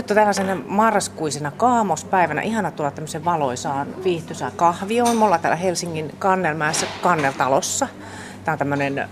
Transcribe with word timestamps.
Nyt 0.00 0.10
on 0.10 0.14
tällaisena 0.14 0.56
marraskuisena 0.66 1.50
kaamospäivänä 1.50 2.42
ihana 2.42 2.70
tulla 2.70 2.90
tämmöisen 2.90 3.24
valoisaan 3.24 4.04
viihtyisään 4.04 4.52
kahvioon. 4.56 5.16
Me 5.16 5.24
ollaan 5.24 5.40
täällä 5.40 5.56
Helsingin 5.56 6.14
Kannelmäessä 6.18 6.86
Kanneltalossa. 7.02 7.88
Tämä 8.44 8.52
on 8.52 8.58
tämmöinen 8.58 8.98
ö, 8.98 9.06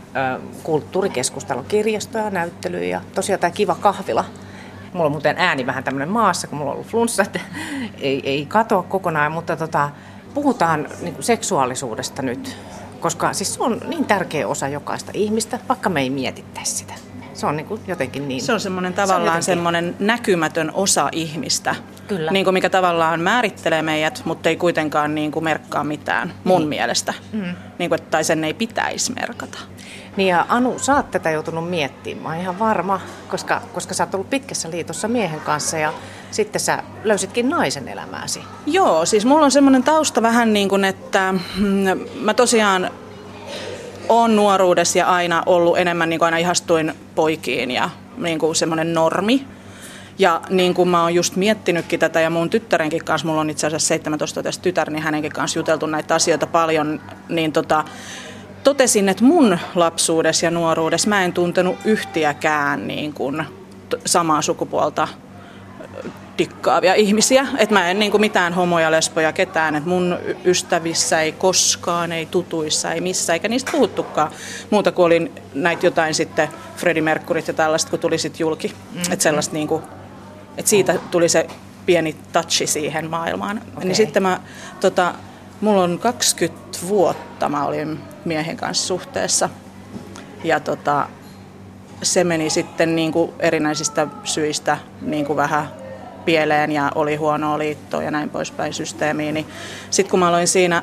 kirjasto 1.69 2.19
ja 2.19 2.31
näyttely 2.31 2.85
ja 2.85 3.01
tosiaan 3.15 3.41
tämä 3.41 3.51
kiva 3.51 3.75
kahvila. 3.75 4.25
Mulla 4.93 5.07
on 5.07 5.13
muuten 5.13 5.39
ääni 5.39 5.67
vähän 5.67 5.85
tämmöinen 5.85 6.09
maassa, 6.09 6.47
kun 6.47 6.59
mulla 6.59 6.71
on 6.71 6.77
ollut 6.77 6.91
flunssa, 6.91 7.23
että 7.23 7.41
ei, 8.01 8.21
ei 8.25 8.47
katoa 8.47 8.83
kokonaan, 8.83 9.33
mutta 9.33 9.57
tota, 9.57 9.91
puhutaan 10.35 10.89
niin 11.03 11.17
seksuaalisuudesta 11.21 12.23
nyt, 12.23 12.57
koska 13.01 13.33
siis 13.33 13.55
se 13.55 13.63
on 13.63 13.81
niin 13.89 14.05
tärkeä 14.05 14.49
osa 14.49 14.69
jokaista 14.69 15.11
ihmistä, 15.15 15.59
vaikka 15.69 15.89
me 15.89 16.01
ei 16.01 16.11
mietittäisi 16.11 16.77
sitä. 16.77 17.08
Se 17.39 17.47
on 17.47 17.57
niin 17.57 17.67
kuin 17.67 17.81
jotenkin 17.87 18.29
niin. 18.29 18.43
Se 18.43 18.53
on 18.53 18.61
semmoinen 18.61 18.95
tavallaan 18.95 19.25
jotenkin- 19.27 19.43
semmoinen 19.45 19.97
näkymätön 19.99 20.71
osa 20.75 21.09
ihmistä. 21.13 21.75
Kyllä. 22.09 22.31
Niin 22.31 22.45
kuin 22.45 22.55
mikä 22.55 22.71
tavallaan 22.71 23.21
määrittelee 23.21 23.83
meidät, 23.83 24.23
mutta 24.25 24.49
ei 24.49 24.57
kuitenkaan 24.57 25.15
niin 25.15 25.31
kuin 25.33 25.45
merkkaa 25.45 25.85
mitään 25.85 26.33
mun 26.45 26.59
Niin. 26.61 26.69
mielestä. 26.69 27.15
Mm. 27.33 27.55
Niin 27.79 27.91
kuin, 27.91 28.03
tai 28.11 28.25
sen 28.25 28.45
ei 28.45 28.55
pitäisi 28.55 29.13
merkata. 29.13 29.59
Niin 30.17 30.29
ja 30.29 30.47
Anu, 30.49 30.79
sä 30.79 30.97
oot 30.97 31.11
tätä 31.11 31.31
joutunut 31.31 31.71
miettimään, 31.71 32.23
mä 32.23 32.29
oon 32.29 32.39
ihan 32.41 32.59
varma, 32.59 33.01
koska, 33.29 33.63
koska 33.75 33.95
sä 33.95 34.05
oot 34.05 34.15
ollut 34.15 34.31
pitkässä 34.31 34.71
liitossa 34.71 35.09
miehen 35.09 35.41
kanssa 35.41 35.79
ja 35.79 35.93
sitten 36.31 36.61
sä 36.61 36.83
löysitkin 37.05 37.49
naisen 37.49 37.89
elämääsi. 37.89 38.41
Joo, 38.67 39.07
siis 39.07 39.25
mulla 39.25 39.45
on 39.45 39.51
semmoinen 39.51 39.83
tausta 39.83 40.23
vähän 40.23 40.53
niin 40.53 40.69
kuin, 40.69 40.85
että 40.85 41.35
mm, 41.57 42.01
mä 42.21 42.35
tosiaan 42.35 42.91
on 44.09 44.37
nuoruudessa 44.37 44.99
ja 44.99 45.07
aina 45.07 45.43
ollut 45.47 45.79
enemmän 45.79 46.09
niin 46.09 46.19
kuin 46.19 46.27
aina 46.27 46.37
ihastuin 46.37 46.95
poikiin 47.15 47.71
ja 47.71 47.91
niin 48.17 48.39
kuin 48.39 48.57
semmoinen 48.57 48.95
normi. 48.95 49.47
Ja 50.19 50.41
niin 50.51 50.75
kuin 50.75 50.89
mä 50.89 51.03
oon 51.03 51.15
just 51.15 51.37
miettinytkin 51.37 52.01
tätä 52.01 52.21
ja 52.21 52.31
mun 52.31 52.51
tyttärenkin 52.51 53.05
kanssa, 53.05 53.27
mulla 53.27 53.41
on 53.41 53.51
itse 53.51 53.67
asiassa 53.67 53.95
17-vuotias 53.95 54.59
tytär, 54.59 54.91
niin 54.91 55.03
hänenkin 55.03 55.33
kanssa 55.33 55.59
juteltu 55.59 55.87
näitä 55.87 56.15
asioita 56.15 56.47
paljon, 56.47 57.01
niin 57.29 57.53
tota, 57.53 57.85
totesin, 58.65 59.09
että 59.09 59.25
mun 59.25 59.59
lapsuudessa 59.75 60.47
ja 60.47 60.51
nuoruudessa 60.51 61.09
mä 61.09 61.25
en 61.25 61.33
tuntenut 61.33 61.77
yhtiäkään 61.85 62.89
niin 62.89 63.13
kuin 63.13 63.45
samaa 64.07 64.43
sukupuolta 64.43 65.09
dikkaavia 66.39 66.95
ihmisiä. 66.95 67.47
Että 67.59 67.75
mä 67.75 67.91
en 67.91 67.99
niin 67.99 68.11
kuin 68.11 68.21
mitään 68.21 68.53
homoja, 68.53 68.91
lesboja, 68.91 69.33
ketään. 69.33 69.75
Että 69.75 69.89
mun 69.89 70.19
ystävissä 70.45 71.21
ei 71.21 71.33
koskaan, 71.33 72.13
ei 72.13 72.27
tutuissa, 72.27 72.93
ei 72.93 73.01
missään, 73.01 73.35
eikä 73.35 73.49
niistä 73.49 73.73
puhuttukaan. 73.73 74.31
Muuta 74.71 74.93
kuin 74.93 75.07
olin 75.07 75.33
näitä 75.55 75.87
jotain 75.87 76.15
sitten 76.15 76.49
Freddie 76.77 77.03
Mercuryt 77.03 77.49
ja 77.49 77.55
tällaista, 77.55 77.91
kun 77.91 77.99
tuli 77.99 78.19
sitten 78.19 78.41
julki. 78.41 78.69
Mm-hmm. 78.69 79.13
Että 79.13 79.23
sellaista 79.23 79.55
niin 79.55 79.69
kuin, 79.69 79.83
että 80.57 80.71
siitä 80.71 80.95
tuli 81.11 81.29
se 81.29 81.47
pieni 81.87 82.17
touchi 82.33 82.67
siihen 82.67 83.11
maailmaan. 83.11 83.63
Okay. 83.73 83.85
Niin 83.85 83.97
sitten 83.97 84.23
mä, 84.23 84.41
tota, 84.81 85.15
mulla 85.61 85.83
on 85.83 85.99
20 85.99 86.79
vuotta 86.89 87.49
mä 87.49 87.67
olin 87.67 88.01
miehen 88.25 88.57
kanssa 88.57 88.87
suhteessa. 88.87 89.49
Ja 90.45 90.61
tota, 90.61 91.09
se 92.03 92.25
meni 92.25 92.51
sitten 92.51 92.97
niin 92.97 93.13
kuin 93.13 93.33
erinäisistä 93.39 94.07
syistä 94.25 94.79
niin 95.01 95.27
kuin 95.27 95.37
vähän 95.37 95.78
pieleen 96.29 96.73
ja 96.73 96.93
oli 96.95 97.17
huonoa 97.17 97.59
liittoa 97.59 98.03
ja 98.03 98.11
näin 98.11 98.31
poispäin 98.31 98.75
systeemiin. 98.75 99.35
Niin 99.35 99.47
sitten 99.91 100.11
kun 100.11 100.21
mä 100.21 100.29
aloin 100.29 100.49
siinä, 100.49 100.83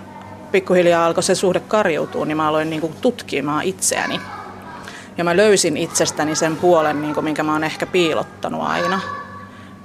pikkuhiljaa 0.52 1.06
alkoi 1.06 1.24
se 1.24 1.36
suhde 1.36 1.60
karjuutua, 1.60 2.26
niin 2.26 2.38
mä 2.38 2.48
aloin 2.48 2.70
niin 2.70 2.82
kuin 2.82 2.94
tutkimaan 3.02 3.64
itseäni. 3.64 4.22
Ja 5.18 5.24
mä 5.24 5.38
löysin 5.38 5.78
itsestäni 5.78 6.36
sen 6.36 6.56
puolen, 6.56 7.02
niin 7.02 7.14
kuin, 7.14 7.24
minkä 7.24 7.44
mä 7.44 7.54
oon 7.54 7.64
ehkä 7.64 7.86
piilottanut 7.86 8.62
aina. 8.62 9.00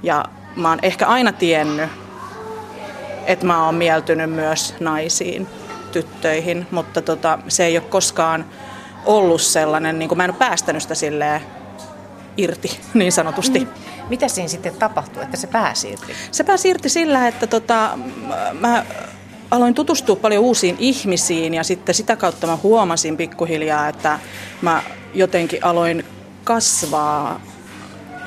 Ja 0.03 0.25
mä 0.55 0.69
oon 0.69 0.79
ehkä 0.81 1.07
aina 1.07 1.31
tiennyt, 1.31 1.89
että 3.25 3.45
mä 3.45 3.65
oon 3.65 3.75
mieltynyt 3.75 4.31
myös 4.31 4.75
naisiin, 4.79 5.47
tyttöihin, 5.91 6.67
mutta 6.71 7.01
tota, 7.01 7.39
se 7.47 7.65
ei 7.65 7.77
ole 7.77 7.85
koskaan 7.89 8.45
ollut 9.05 9.41
sellainen, 9.41 9.99
niin 9.99 10.09
kuin 10.09 10.17
mä 10.17 10.23
en 10.23 10.31
ole 10.31 10.39
päästänyt 10.39 10.81
sitä 10.81 10.95
silleen 10.95 11.41
irti 12.37 12.79
niin 12.93 13.11
sanotusti. 13.11 13.59
Mm. 13.59 13.90
Mitä 14.09 14.27
siinä 14.27 14.47
sitten 14.47 14.75
tapahtui, 14.75 15.23
että 15.23 15.37
se 15.37 15.47
pääsi 15.47 15.89
irti? 15.89 16.13
Se 16.31 16.43
pääsi 16.43 16.69
irti 16.69 16.89
sillä, 16.89 17.27
että 17.27 17.47
tota, 17.47 17.97
mä 18.59 18.85
aloin 19.51 19.73
tutustua 19.73 20.15
paljon 20.15 20.43
uusiin 20.43 20.75
ihmisiin 20.79 21.53
ja 21.53 21.63
sitten 21.63 21.95
sitä 21.95 22.15
kautta 22.15 22.47
mä 22.47 22.57
huomasin 22.63 23.17
pikkuhiljaa, 23.17 23.87
että 23.87 24.19
mä 24.61 24.83
jotenkin 25.13 25.65
aloin 25.65 26.05
kasvaa 26.43 27.41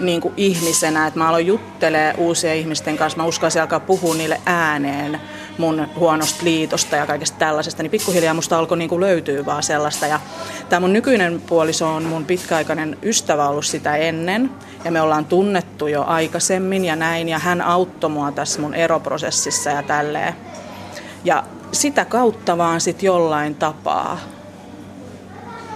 niin 0.01 0.21
kuin 0.21 0.35
ihmisenä, 0.37 1.07
että 1.07 1.19
mä 1.19 1.29
aloin 1.29 1.47
juttelee 1.47 2.15
uusien 2.19 2.57
ihmisten 2.57 2.97
kanssa, 2.97 3.17
mä 3.17 3.25
uskalsin 3.25 3.63
alkaa 3.63 3.81
puhua 3.81 4.15
niille 4.15 4.41
ääneen 4.47 5.21
mun 5.59 5.89
huonosta 5.97 6.45
liitosta 6.45 6.97
ja 6.97 7.07
kaikesta 7.07 7.39
tällaisesta, 7.39 7.83
niin 7.83 7.91
pikkuhiljaa 7.91 8.35
musta 8.35 8.59
alkoi 8.59 8.79
niin 8.79 8.89
kuin 8.89 9.01
löytyä 9.01 9.47
vaan 9.47 9.63
sellaista. 9.63 10.07
Ja 10.07 10.21
tämä 10.69 10.81
mun 10.81 10.93
nykyinen 10.93 11.41
puoliso 11.41 11.95
on 11.95 12.03
mun 12.03 12.25
pitkäaikainen 12.25 12.99
ystävä 13.03 13.49
ollut 13.49 13.67
sitä 13.67 13.97
ennen, 13.97 14.51
ja 14.85 14.91
me 14.91 15.01
ollaan 15.01 15.25
tunnettu 15.25 15.87
jo 15.87 16.05
aikaisemmin 16.05 16.85
ja 16.85 16.97
näin, 16.97 17.29
ja 17.29 17.39
hän 17.39 17.63
auttoi 17.63 18.11
mua 18.11 18.33
tässä 18.33 18.61
mun 18.61 18.75
eroprosessissa 18.75 19.71
ja 19.71 19.83
tälleen. 19.83 20.35
Ja 21.25 21.45
sitä 21.73 22.05
kautta 22.05 22.59
vaan 22.59 22.81
sit 22.81 23.03
jollain 23.03 23.55
tapaa 23.55 24.19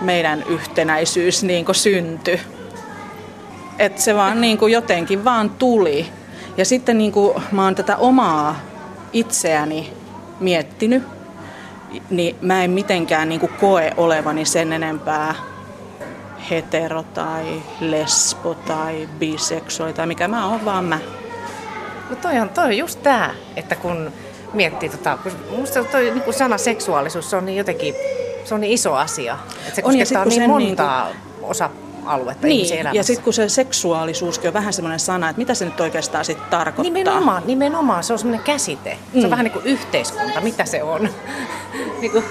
meidän 0.00 0.44
yhtenäisyys 0.48 1.42
niin 1.42 1.66
syntyi. 1.72 2.40
Että 3.78 4.02
se 4.02 4.14
vaan 4.14 4.40
niin 4.40 4.58
kuin 4.58 4.72
jotenkin 4.72 5.24
vaan 5.24 5.50
tuli. 5.50 6.06
Ja 6.56 6.64
sitten 6.64 6.98
niin 6.98 7.12
kuin 7.12 7.42
mä 7.52 7.64
oon 7.64 7.74
tätä 7.74 7.96
omaa 7.96 8.60
itseäni 9.12 9.92
miettinyt, 10.40 11.02
niin 12.10 12.36
mä 12.42 12.64
en 12.64 12.70
mitenkään 12.70 13.28
niin 13.28 13.40
kuin 13.40 13.52
koe 13.60 13.92
olevani 13.96 14.44
sen 14.44 14.72
enempää 14.72 15.34
hetero 16.50 17.02
tai 17.02 17.62
lesbo 17.80 18.54
tai 18.54 19.08
biseksuaali 19.18 19.92
tai 19.94 20.06
mikä 20.06 20.28
mä 20.28 20.46
oon 20.48 20.64
vaan 20.64 20.84
mä. 20.84 20.98
No 22.10 22.16
toi 22.16 22.38
on, 22.38 22.48
toi 22.48 22.64
on 22.64 22.76
just 22.78 23.02
tää, 23.02 23.34
että 23.56 23.74
kun 23.74 24.12
miettii 24.52 24.88
tota, 24.88 25.18
kun 25.22 25.32
musta 25.58 25.84
toi 25.84 26.02
niin 26.10 26.20
kuin 26.22 26.34
sana 26.34 26.58
seksuaalisuus, 26.58 27.30
se 27.30 27.36
on 27.36 27.46
niin 27.46 27.58
jotenkin, 27.58 27.94
se 28.44 28.54
on 28.54 28.60
niin 28.60 28.72
iso 28.72 28.94
asia. 28.94 29.38
Että 29.62 29.74
se 29.74 29.82
On, 29.84 29.98
ja 29.98 30.06
sit 30.06 30.18
kun 30.18 30.28
niin 30.28 30.50
montaa 30.50 31.08
osa-aluetta 31.42 32.46
ihmisen 32.46 32.74
Niin, 32.74 32.80
elämässä. 32.80 32.98
ja 32.98 33.02
sitten 33.04 33.24
kun 33.24 33.32
se 33.32 33.48
seksuaalisuuskin 33.48 34.48
on 34.48 34.54
vähän 34.54 34.72
semmoinen 34.72 35.00
sana, 35.00 35.28
että 35.28 35.38
mitä 35.40 35.54
se 35.54 35.64
nyt 35.64 35.80
oikeastaan 35.80 36.24
sitten 36.24 36.46
tarkoittaa. 36.50 36.82
Nimenomaan, 36.82 37.42
nimenomaan, 37.46 38.04
se 38.04 38.12
on 38.12 38.18
semmoinen 38.18 38.44
käsite. 38.44 38.90
Se 39.12 39.18
Mm. 39.18 39.24
on 39.24 39.30
vähän 39.30 39.44
niin 39.44 39.52
kuin 39.52 39.64
yhteiskunta, 39.66 40.40
mitä 40.40 40.64
se 40.64 40.82
on. 40.82 41.08
Niin 42.00 42.12
kuin, 42.12 42.24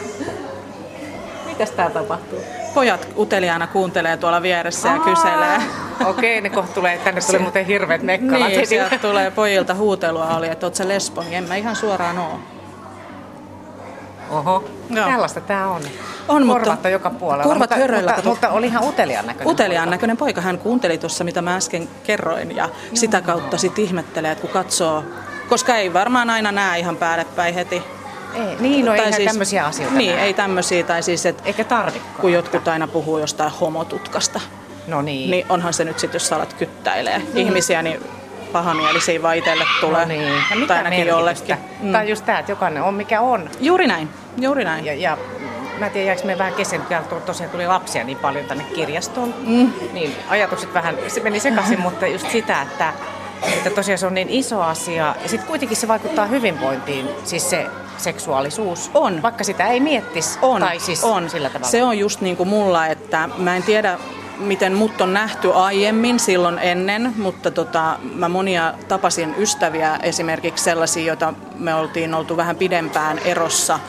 mitäs 1.46 1.72
tää 1.72 1.90
tapahtuu? 1.90 2.40
Pojat 2.74 3.08
uteliaana 3.18 3.68
kuuntelee 3.68 4.18
tuolla 4.18 4.42
vieressä 4.42 4.88
ja 4.90 5.00
kyselee. 5.00 5.62
Okei, 6.06 6.42
ne 6.42 6.50
kohta 6.50 6.74
tulee, 6.74 6.98
tänne 6.98 7.22
tulee 7.22 7.42
muuten 7.42 7.66
hirveät 7.66 8.02
mekkalat. 8.04 8.48
Niin, 8.48 8.68
sieltä 8.68 8.98
tulee 8.98 9.32
pojilta 9.32 9.74
huutelua 9.76 10.36
oli, 10.38 10.48
että 10.50 10.66
oot 10.66 10.76
sä 10.76 10.88
lesbo, 10.88 11.22
niin 11.22 11.34
en 11.34 11.44
mä 11.48 11.56
ihan 11.56 11.76
suoraan 11.76 12.18
oo. 12.18 12.40
Oho, 14.32 14.64
Joo. 14.90 15.10
tällaista 15.10 15.42
tää 15.42 15.68
on. 15.70 15.82
On, 16.28 16.46
mutta- 16.46 16.60
Korvat 16.64 16.86
on 16.86 16.92
joka 16.92 17.10
puolella. 17.10 17.44
korvat 17.44 17.60
mutta, 17.60 17.76
höröillä, 17.76 18.12
mutta, 18.14 18.30
mutta, 18.30 18.50
oli 18.50 18.66
ihan 18.68 18.84
uteliaan 18.84 19.26
näköinen. 19.26 19.52
Uteliaan 19.54 19.86
poika. 19.86 19.96
näköinen 19.96 20.18
poika, 20.18 20.42
hän 20.42 20.58
kuunteli 20.58 20.98
tuossa, 20.98 21.24
mitä 21.24 21.42
mä 21.42 21.56
äsken 21.56 21.88
kerroin, 22.04 22.56
ja 22.56 22.70
sitä 22.94 23.22
kautta 23.22 23.58
sitten 23.58 23.84
ihmettelee, 23.86 24.32
että 24.32 24.42
kun 24.42 24.50
katsoo, 24.50 25.04
koska 25.50 25.76
ei 25.76 25.94
varmaan 25.94 26.30
aina 26.30 26.52
näe 26.52 26.80
ihan 26.80 26.96
päälle 26.98 27.26
päin 27.36 27.54
heti. 27.54 27.84
Ei, 28.34 28.56
niin, 28.60 28.86
no 28.86 28.96
Tai 28.96 29.14
siis, 29.14 29.28
tämmöisiä 29.32 29.66
asioita 29.66 29.96
Niin, 29.98 30.16
näe. 30.16 30.26
ei 30.26 30.34
tämmöisiä, 30.34 30.84
tai 30.84 31.04
siis, 31.04 31.26
että 31.26 31.44
Eikä 31.46 31.64
tarvikaan. 31.64 32.16
kun 32.22 32.34
jotkut 32.34 32.68
aina 32.68 32.88
puhuu 32.88 33.18
jostain 33.18 33.52
homotutkasta, 33.52 34.40
No 34.88 35.02
niin. 35.02 35.32
niin 35.32 35.46
onhan 35.50 35.74
se 35.74 35.84
nyt 35.84 36.00
sitten, 36.00 36.16
jos 36.16 36.28
sä 36.28 36.36
alat 36.36 36.54
kyttäilee 36.54 37.22
ihmisiä, 37.36 37.82
niin 37.82 38.00
pahamielisiä 38.52 39.22
vaan 39.22 39.38
itselle 39.38 39.64
tulee. 39.82 40.02
no 40.02 40.08
niin. 40.08 40.22
Ja 40.28 40.34
tai 40.50 40.58
mitä 40.58 40.74
ainakin 40.76 41.00
merkitystä? 41.00 41.20
jollekin. 41.20 41.56
Mm. 41.82 41.92
Tai 41.92 42.10
just 42.10 42.26
tämä, 42.26 42.40
että 42.40 42.52
jokainen 42.52 42.84
on 42.84 42.94
mikä 42.94 43.22
on. 43.22 43.50
Juuri 43.60 43.88
näin, 43.88 44.10
juuri 44.38 44.64
näin. 44.64 44.86
Ja, 44.86 44.94
ja 44.94 45.18
mä 45.80 45.86
en 45.86 45.92
tiedä, 45.92 46.08
jääkö 46.08 46.22
me 46.26 46.38
vähän 46.38 46.54
kesken, 46.54 46.82
kun 47.10 47.22
tosiaan 47.22 47.52
tuli 47.52 47.68
lapsia 47.68 48.04
niin 48.04 48.18
paljon 48.18 48.46
tänne 48.46 48.64
kirjastoon. 48.64 49.34
Mm. 49.46 49.72
Niin 49.94 50.16
ajatukset 50.30 50.74
vähän, 50.74 50.96
se 51.08 51.20
meni 51.20 51.40
sekaisin, 51.40 51.80
mutta 51.88 52.08
just 52.08 52.32
sitä, 52.32 52.62
että, 52.62 52.94
että 53.42 53.70
tosiaan 53.70 53.98
se 53.98 54.08
on 54.08 54.14
niin 54.14 54.30
iso 54.30 54.62
asia. 54.62 55.16
Ja 55.24 55.30
sitten 55.30 55.48
kuitenkin 55.48 55.78
se 55.78 55.88
vaikuttaa 55.88 56.26
hyvinvointiin, 56.26 57.10
siis 57.24 57.50
se 57.50 57.68
seksuaalisuus. 57.98 58.92
On. 58.94 59.22
Vaikka 59.22 59.44
sitä 59.44 59.68
ei 59.68 59.80
miettisi. 59.80 60.40
On, 60.42 60.62
tai 60.62 60.80
siis 60.80 61.04
on. 61.04 61.30
sillä 61.30 61.50
tavalla. 61.50 61.72
Se 61.72 61.84
on 61.84 62.00
just 62.00 62.22
niin 62.22 62.38
kuin 62.38 62.50
mulla, 62.50 62.88
että 62.88 63.30
mä 63.38 63.56
en 63.56 63.64
tiedä, 63.64 64.00
miten 64.38 64.74
mut 64.74 65.02
on 65.02 65.14
nähty 65.14 65.54
aiemmin 65.54 66.20
silloin 66.20 66.60
ennen, 66.60 67.14
mutta 67.18 67.52
tota, 67.52 68.00
mä 68.14 68.30
monia 68.30 68.74
tapasin 68.88 69.36
ystäviä, 69.38 70.00
esimerkiksi 70.04 70.64
sellaisia, 70.64 71.06
joita 71.06 71.34
me 71.56 71.76
oltiin 71.76 72.14
oltu 72.14 72.38
vähän 72.38 72.56
pidempään 72.56 73.20
erossa. 73.20 73.80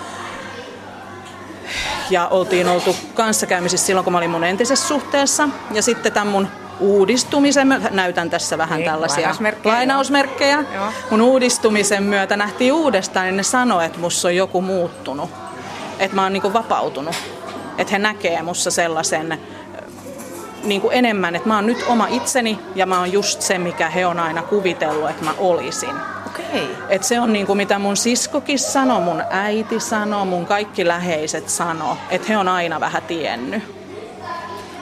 Ja 2.11 2.29
oltiin 2.29 2.69
oltu 2.69 2.97
kanssakäymisissä 3.15 3.87
silloin, 3.87 4.05
kun 4.05 4.12
mä 4.12 4.19
olin 4.19 4.31
mun 4.31 4.45
entisessä 4.45 4.89
suhteessa. 4.89 5.49
Ja 5.71 5.83
sitten 5.83 6.12
tämän 6.12 6.29
mun 6.29 6.49
uudistumisen 6.80 7.69
myötä, 7.69 7.88
näytän 7.90 8.30
tässä 8.30 8.58
vähän 8.58 8.78
Niin, 8.78 8.90
tällaisia 8.90 9.16
lainausmerkkejä, 9.16 9.75
lainausmerkkejä. 9.75 10.64
Joo. 10.75 10.92
mun 11.10 11.20
uudistumisen 11.20 12.02
myötä 12.02 12.36
nähtiin 12.36 12.72
uudestaan, 12.72 13.26
niin 13.26 13.36
ne 13.36 13.42
sanoi, 13.42 13.84
että 13.84 13.98
mussa 13.98 14.28
on 14.28 14.36
joku 14.36 14.60
muuttunut. 14.60 15.30
Että 15.98 16.14
mä 16.14 16.22
oon 16.22 16.32
niinku 16.32 16.52
vapautunut. 16.52 17.14
Että 17.78 17.92
he 17.92 17.98
näkee 17.98 18.42
mussa 18.42 18.70
sellaisen 18.70 19.32
äh, 19.32 19.38
niinku 20.64 20.90
enemmän, 20.90 21.36
että 21.36 21.48
mä 21.48 21.54
oon 21.56 21.66
nyt 21.66 21.84
oma 21.88 22.06
itseni 22.06 22.58
ja 22.75 22.86
mä 22.86 22.98
oon 22.98 23.12
just 23.12 23.42
se, 23.42 23.58
mikä 23.58 23.90
he 23.90 24.06
on 24.06 24.20
aina 24.20 24.42
kuvitellut, 24.42 25.10
että 25.10 25.25
mä 25.25 25.34
olisin. 25.38 25.94
Okei. 26.26 26.76
Et 26.88 27.04
se 27.04 27.20
on 27.20 27.32
niinku 27.32 27.54
mitä 27.54 27.78
mun 27.78 27.96
siskokin 27.96 28.58
sanoi, 28.58 29.00
mun 29.00 29.22
äiti 29.30 29.80
sanoi, 29.80 30.26
mun 30.26 30.46
kaikki 30.46 30.88
läheiset 30.88 31.48
sanoi, 31.48 31.96
että 32.10 32.28
he 32.28 32.36
on 32.36 32.48
aina 32.48 32.80
vähän 32.80 33.02
tiennyt. 33.02 33.77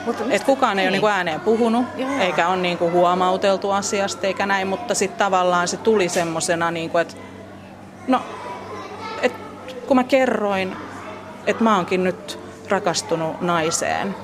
Mutta 0.07 0.23
Et 0.29 0.43
kukaan 0.43 0.79
ei 0.79 0.83
ole 0.83 0.89
Niin. 0.89 0.91
niinku 0.93 1.07
ääneen 1.07 1.39
puhunut, 1.39 1.85
Joo. 1.97 2.09
eikä 2.19 2.47
ole 2.47 2.57
niinku 2.57 2.91
huomauteltu 2.91 3.71
asiasta 3.71 4.27
eikä 4.27 4.45
näin, 4.45 4.67
mutta 4.67 4.93
sitten 4.95 5.17
tavallaan 5.17 5.67
se 5.67 5.77
tuli 5.77 6.09
semmosena, 6.09 6.71
niinku, 6.71 6.97
että 6.97 7.13
no, 8.07 8.21
et, 9.21 9.33
kun 9.87 9.97
mä 9.97 10.03
kerroin, 10.03 10.75
että 11.47 11.63
mä 11.63 11.75
oonkin 11.75 12.03
nyt 12.03 12.39
rakastunut 12.69 13.41
naiseen, 13.41 14.15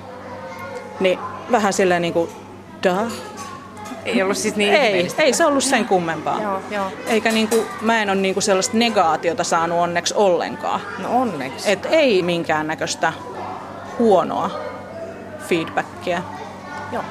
niin 1.00 1.20
vähän 1.52 1.74
silleen 1.74 2.02
niinku, 2.02 2.30
da. 2.84 2.96
Ei 4.06 4.22
ollut 4.24 4.38
siis 4.38 4.56
niin 4.56 4.74
Ei, 4.74 4.88
ihmeellistä. 4.88 5.24
ei 5.24 5.34
se 5.34 5.46
ollut 5.46 5.64
sen 5.64 5.86
kummempaa. 5.86 6.42
Joo, 6.42 6.60
joo. 6.72 6.86
Eikä 7.08 7.32
niinku, 7.32 7.66
mä 7.82 8.02
en 8.02 8.10
ole 8.10 8.18
niinku 8.22 8.42
sellaista 8.42 8.78
negaatiota 8.78 9.44
saanut 9.44 9.80
onneksi 9.80 10.14
ollenkaan. 10.18 10.82
No 11.00 11.22
onneksi. 11.22 11.72
Et 11.72 11.88
ei 11.92 12.22
minkäännäköistä 12.22 13.14
huonoa 14.00 14.50
feedbackia. 15.44 16.22
Joo. 16.92 17.04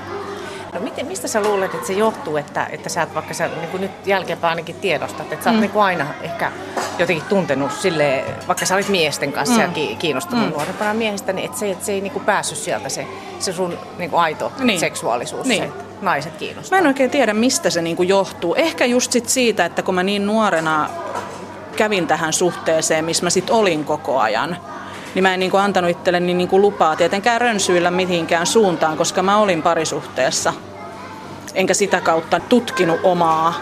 No 0.73 0.81
miten, 0.81 1.07
mistä 1.07 1.29
sä 1.29 1.43
luulet, 1.43 1.75
että 1.75 1.87
se 1.87 1.93
johtuu, 1.93 2.37
että, 2.37 2.67
että 2.71 2.89
sä 2.89 3.03
et 3.03 3.15
vaikka 3.15 3.35
sä 3.35 3.49
niin 3.49 3.69
kuin 3.69 3.81
nyt 3.81 3.91
jälkeenpäin 4.07 4.49
ainakin 4.51 4.75
tiedostat, 4.75 5.33
että 5.33 5.45
sä 5.45 5.51
oot 5.51 5.57
mm. 5.57 5.61
niin 5.61 5.71
kuin 5.71 5.83
aina 5.83 6.07
ehkä 6.23 6.53
jotenkin 6.99 7.25
tuntenut 7.29 7.73
sille, 7.73 8.25
vaikka 8.49 8.67
sä 8.67 8.75
olit 8.75 8.89
miesten 8.89 9.33
kanssa 9.33 9.55
mm. 9.55 9.61
ja 9.61 9.69
ki- 9.69 9.97
kiinnostunut 9.99 10.45
mm. 10.47 10.53
nuorempana 10.53 10.95
miehistä, 10.95 11.33
niin 11.33 11.45
että 11.45 11.59
se, 11.59 11.71
että 11.71 11.85
se 11.85 11.93
ei 11.93 12.01
niin 12.01 12.13
kuin 12.13 12.25
päässyt 12.25 12.59
sieltä 12.59 12.89
se, 12.89 13.07
se 13.39 13.53
sun 13.53 13.79
niin 13.99 14.11
kuin 14.11 14.21
aito 14.21 14.53
Niin. 14.59 14.81
seksuaalisuus, 14.81 15.47
Niin. 15.47 15.63
se, 15.63 15.69
että 15.69 15.85
naiset 16.03 16.37
kiinnostaa. 16.37 16.77
Mä 16.79 16.81
en 16.81 16.87
oikein 16.87 17.11
tiedä, 17.11 17.35
mistä 17.35 17.71
se 17.71 17.83
niinku 17.83 18.03
johtuu. 18.03 18.55
Ehkä 18.55 18.85
just 18.85 19.13
sit 19.13 19.29
siitä, 19.29 19.65
että 19.65 19.83
kun 19.83 19.95
mä 19.95 20.03
niin 20.03 20.27
nuorena 20.27 20.91
kävin 21.77 22.07
tähän 22.07 22.33
suhteeseen, 22.33 23.05
missä 23.05 23.25
mä 23.25 23.31
sit 23.31 23.51
olin 23.51 23.85
koko 23.85 24.19
ajan, 24.21 24.57
niin 25.15 25.23
mä 25.23 25.35
en 25.35 25.41
niinku 25.41 25.57
antanut 25.57 25.91
itselleni 25.91 26.35
niinku 26.35 26.61
lupaa 26.61 26.97
tietenkään 26.97 27.41
rönsyillä 27.41 27.91
mihinkään 27.91 28.47
suuntaan, 28.47 28.97
koska 28.97 29.23
mä 29.23 29.37
olin 29.37 29.63
parisuhteessa. 29.63 30.53
Enkä 31.55 31.75
sitä 31.75 32.01
kautta 32.01 32.41
tutkinut 32.41 33.01
omaa 33.03 33.55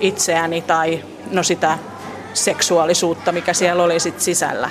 itseäni 0.00 0.62
tai 0.62 1.04
no 1.30 1.42
sitä 1.42 1.78
seksuaalisuutta, 2.34 3.32
mikä 3.32 3.52
siellä 3.52 3.82
oli 3.82 4.00
sit 4.00 4.20
sisällä. 4.20 4.70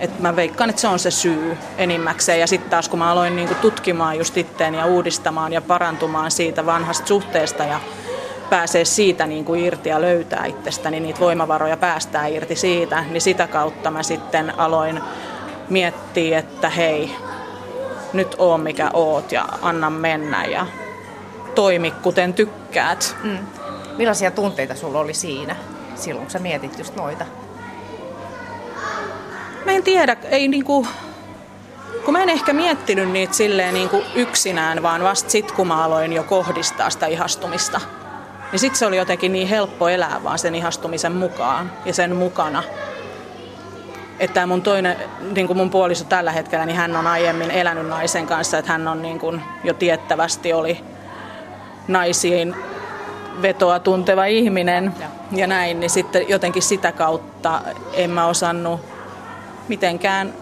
Et 0.00 0.18
mä 0.18 0.36
veikkaan, 0.36 0.70
että 0.70 0.82
se 0.82 0.88
on 0.88 0.98
se 0.98 1.10
syy 1.10 1.56
enimmäkseen. 1.78 2.40
Ja 2.40 2.46
sitten 2.46 2.70
taas 2.70 2.88
kun 2.88 2.98
mä 2.98 3.10
aloin 3.10 3.36
niinku 3.36 3.54
tutkimaan 3.54 4.18
just 4.18 4.36
itteeni 4.36 4.78
ja 4.78 4.86
uudistamaan 4.86 5.52
ja 5.52 5.60
parantumaan 5.60 6.30
siitä 6.30 6.66
vanhasta 6.66 7.06
suhteesta 7.06 7.62
ja 7.62 7.80
pääsee 8.50 8.84
siitä 8.84 9.26
niinku 9.26 9.54
irti 9.54 9.88
ja 9.88 10.00
löytää 10.00 10.44
itsestäni 10.46 11.00
niitä 11.00 11.20
voimavaroja 11.20 11.76
päästää 11.76 12.26
irti 12.26 12.56
siitä, 12.56 13.04
niin 13.10 13.20
sitä 13.20 13.46
kautta 13.46 13.90
mä 13.90 14.02
sitten 14.02 14.58
aloin 14.58 15.00
miettiä, 15.68 16.38
että 16.38 16.70
hei, 16.70 17.10
nyt 18.12 18.34
oon 18.38 18.60
mikä 18.60 18.90
oot 18.92 19.32
ja 19.32 19.44
anna 19.62 19.90
mennä 19.90 20.44
ja 20.44 20.66
toimi 21.54 21.90
kuten 21.90 22.34
tykkäät. 22.34 23.16
Mm. 23.22 23.38
Millaisia 23.96 24.30
tunteita 24.30 24.74
sulla 24.74 24.98
oli 24.98 25.14
siinä, 25.14 25.56
silloin 25.94 26.26
kun 26.26 26.30
sä 26.30 26.38
mietit 26.38 26.78
just 26.78 26.96
noita? 26.96 27.24
Mä 29.64 29.72
en 29.72 29.82
tiedä, 29.82 30.16
ei 30.30 30.48
niinku, 30.48 30.86
kun 32.04 32.12
mä 32.12 32.22
en 32.22 32.28
ehkä 32.28 32.52
miettinyt 32.52 33.10
niitä 33.10 33.34
silleen 33.34 33.74
niinku 33.74 34.02
yksinään, 34.14 34.82
vaan 34.82 35.04
vasta 35.04 35.30
sit 35.30 35.52
kun 35.52 35.66
mä 35.66 35.84
aloin 35.84 36.12
jo 36.12 36.22
kohdistaa 36.22 36.90
sitä 36.90 37.06
ihastumista. 37.06 37.80
Niin 38.52 38.60
sit 38.60 38.76
se 38.76 38.86
oli 38.86 38.96
jotenkin 38.96 39.32
niin 39.32 39.48
helppo 39.48 39.88
elää 39.88 40.20
vaan 40.24 40.38
sen 40.38 40.54
ihastumisen 40.54 41.12
mukaan 41.12 41.72
ja 41.84 41.94
sen 41.94 42.16
mukana. 42.16 42.62
Että 44.20 44.46
mun 44.46 44.62
toinen, 44.62 44.96
niin 45.34 45.46
kuin 45.46 45.56
mun 45.56 45.70
puoliso 45.70 46.04
tällä 46.04 46.32
hetkellä, 46.32 46.66
niin 46.66 46.76
hän 46.76 46.96
on 46.96 47.06
aiemmin 47.06 47.50
elänyt 47.50 47.88
naisen 47.88 48.26
kanssa, 48.26 48.58
että 48.58 48.72
hän 48.72 48.88
on 48.88 49.02
niin 49.02 49.18
kuin 49.18 49.42
jo 49.64 49.74
tiettävästi 49.74 50.52
oli 50.52 50.80
naisiin 51.88 52.54
vetoa 53.42 53.78
tunteva 53.80 54.24
ihminen 54.24 54.94
Joo. 55.00 55.08
ja 55.32 55.46
näin, 55.46 55.80
niin 55.80 55.90
sitten 55.90 56.28
jotenkin 56.28 56.62
sitä 56.62 56.92
kautta 56.92 57.60
en 57.92 58.10
mä 58.10 58.26
osannut 58.26 58.80
mitenkään 59.68 60.34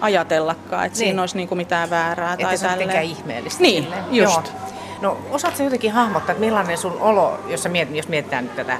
ajatellakaan, 0.00 0.86
että 0.86 0.98
niin. 0.98 1.06
Siinä 1.06 1.22
olisi 1.22 1.36
niinku 1.36 1.54
mitään 1.54 1.90
väärää 1.90 2.32
Että 2.32 2.46
tai 2.46 2.58
se 2.58 2.66
on 2.66 2.78
tälleen. 2.78 3.02
ihmeellistä. 3.02 3.62
Niin, 3.62 3.82
silleen. 3.82 4.04
just. 4.10 4.34
Joo. 4.34 4.69
No 5.00 5.18
osaatko 5.30 5.62
jotenkin 5.62 5.92
hahmottaa, 5.92 6.32
että 6.32 6.44
millainen 6.44 6.78
sun 6.78 6.98
olo, 7.00 7.40
jos, 7.48 7.62
sä 7.62 7.68
mietit, 7.68 7.96
jos 7.96 8.08
mietitään 8.08 8.44
nyt 8.44 8.56
tätä 8.56 8.78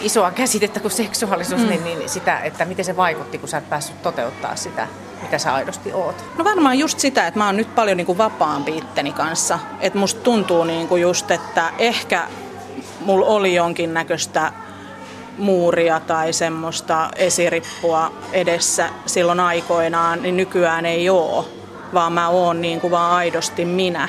isoa 0.00 0.30
käsitettä 0.30 0.80
kuin 0.80 0.92
seksuaalisuus, 0.92 1.60
mm. 1.60 1.68
niin, 1.68 1.84
niin 1.84 2.08
sitä, 2.08 2.38
että 2.38 2.64
miten 2.64 2.84
se 2.84 2.96
vaikutti, 2.96 3.38
kun 3.38 3.48
sä 3.48 3.58
et 3.58 3.70
päässyt 3.70 4.02
toteuttaa 4.02 4.56
sitä, 4.56 4.88
mitä 5.22 5.38
sä 5.38 5.54
aidosti 5.54 5.92
oot. 5.92 6.24
No 6.38 6.44
varmaan 6.44 6.78
just 6.78 6.98
sitä, 6.98 7.26
että 7.26 7.40
mä 7.40 7.46
oon 7.46 7.56
nyt 7.56 7.74
paljon 7.74 7.96
niinku 7.96 8.18
vapaampi 8.18 8.78
itteni 8.78 9.12
kanssa. 9.12 9.58
Että 9.80 9.98
musta 9.98 10.20
tuntuu 10.20 10.64
niinku 10.64 10.96
just, 10.96 11.30
että 11.30 11.72
ehkä 11.78 12.28
mulla 13.00 13.26
oli 13.26 13.54
jonkinnäköistä 13.54 14.52
muuria 15.38 16.00
tai 16.00 16.32
semmoista 16.32 17.10
esirippua 17.16 18.12
edessä 18.32 18.88
silloin 19.06 19.40
aikoinaan, 19.40 20.22
niin 20.22 20.36
nykyään 20.36 20.86
ei 20.86 21.08
oo, 21.08 21.48
vaan 21.94 22.12
mä 22.12 22.28
oon 22.28 22.60
niinku 22.60 22.90
vaan 22.90 23.12
aidosti 23.12 23.64
minä 23.64 24.08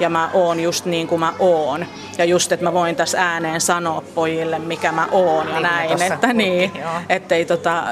ja 0.00 0.08
mä 0.08 0.30
oon 0.32 0.60
just 0.60 0.84
niin 0.84 1.08
kuin 1.08 1.20
mä 1.20 1.32
oon. 1.38 1.86
Ja 2.18 2.24
just, 2.24 2.52
että 2.52 2.64
mä 2.64 2.72
voin 2.72 2.96
tässä 2.96 3.22
ääneen 3.22 3.60
sanoa 3.60 4.02
pojille, 4.14 4.58
mikä 4.58 4.92
mä 4.92 5.08
oon 5.10 5.46
ja 5.48 5.52
Niin, 5.52 5.62
näin. 5.62 6.02
Että 6.02 6.32
niin, 6.32 6.70
puhuttiin, 6.70 6.82
joo. 6.82 7.00
ettei 7.08 7.44
tota, 7.44 7.84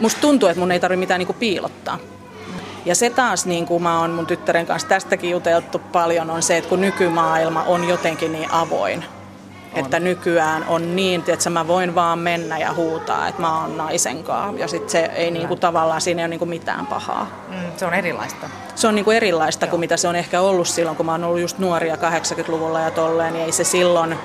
musta 0.00 0.20
tuntuu, 0.20 0.48
että 0.48 0.60
mun 0.60 0.72
ei 0.72 0.80
tarvitse 0.80 1.00
mitään 1.00 1.18
niinku 1.18 1.32
piilottaa. 1.32 1.98
Ja 2.84 2.94
se 2.94 3.10
taas, 3.10 3.46
niin 3.46 3.66
kuin 3.66 3.82
mä 3.82 4.00
oon 4.00 4.10
mun 4.10 4.26
tyttären 4.26 4.66
kanssa 4.66 4.88
tästäkin 4.88 5.30
juteltu 5.30 5.78
paljon, 5.78 6.30
on 6.30 6.42
se, 6.42 6.56
että 6.56 6.68
kun 6.68 6.80
nykymaailma 6.80 7.62
on 7.62 7.88
jotenkin 7.88 8.32
niin 8.32 8.50
avoin. 8.50 9.04
On. 9.74 9.84
Että 9.84 10.00
nykyään 10.00 10.64
on 10.68 10.96
niin, 10.96 11.24
että 11.28 11.50
mä 11.50 11.66
voin 11.66 11.94
vaan 11.94 12.18
mennä 12.18 12.58
ja 12.58 12.74
huutaa, 12.74 13.28
että 13.28 13.40
mä 13.40 13.60
oon 13.60 13.76
naisen 13.76 14.24
kanssa. 14.24 14.60
Ja 14.60 14.68
sit 14.68 14.90
se 14.90 15.10
ei 15.14 15.30
niinku, 15.30 15.56
tavallaan, 15.56 16.00
siinä 16.00 16.22
ei 16.22 16.24
ole 16.24 16.28
niinku 16.28 16.46
mitään 16.46 16.86
pahaa. 16.86 17.44
Mm, 17.48 17.56
se 17.76 17.86
on 17.86 17.94
erilaista. 17.94 18.50
Se 18.74 18.88
on 18.88 18.94
niinku 18.94 19.10
erilaista 19.10 19.66
kuin 19.66 19.80
mitä 19.80 19.96
se 19.96 20.08
on 20.08 20.16
ehkä 20.16 20.40
ollut 20.40 20.68
silloin, 20.68 20.96
kun 20.96 21.06
mä 21.06 21.12
oon 21.12 21.24
ollut 21.24 21.40
just 21.40 21.58
nuoria 21.58 21.94
80-luvulla 21.94 22.80
ja 22.80 22.90
tolleen, 22.90 23.32
niin 23.32 23.44
ei 23.44 23.52
se 23.52 23.64
silloin 23.64 24.18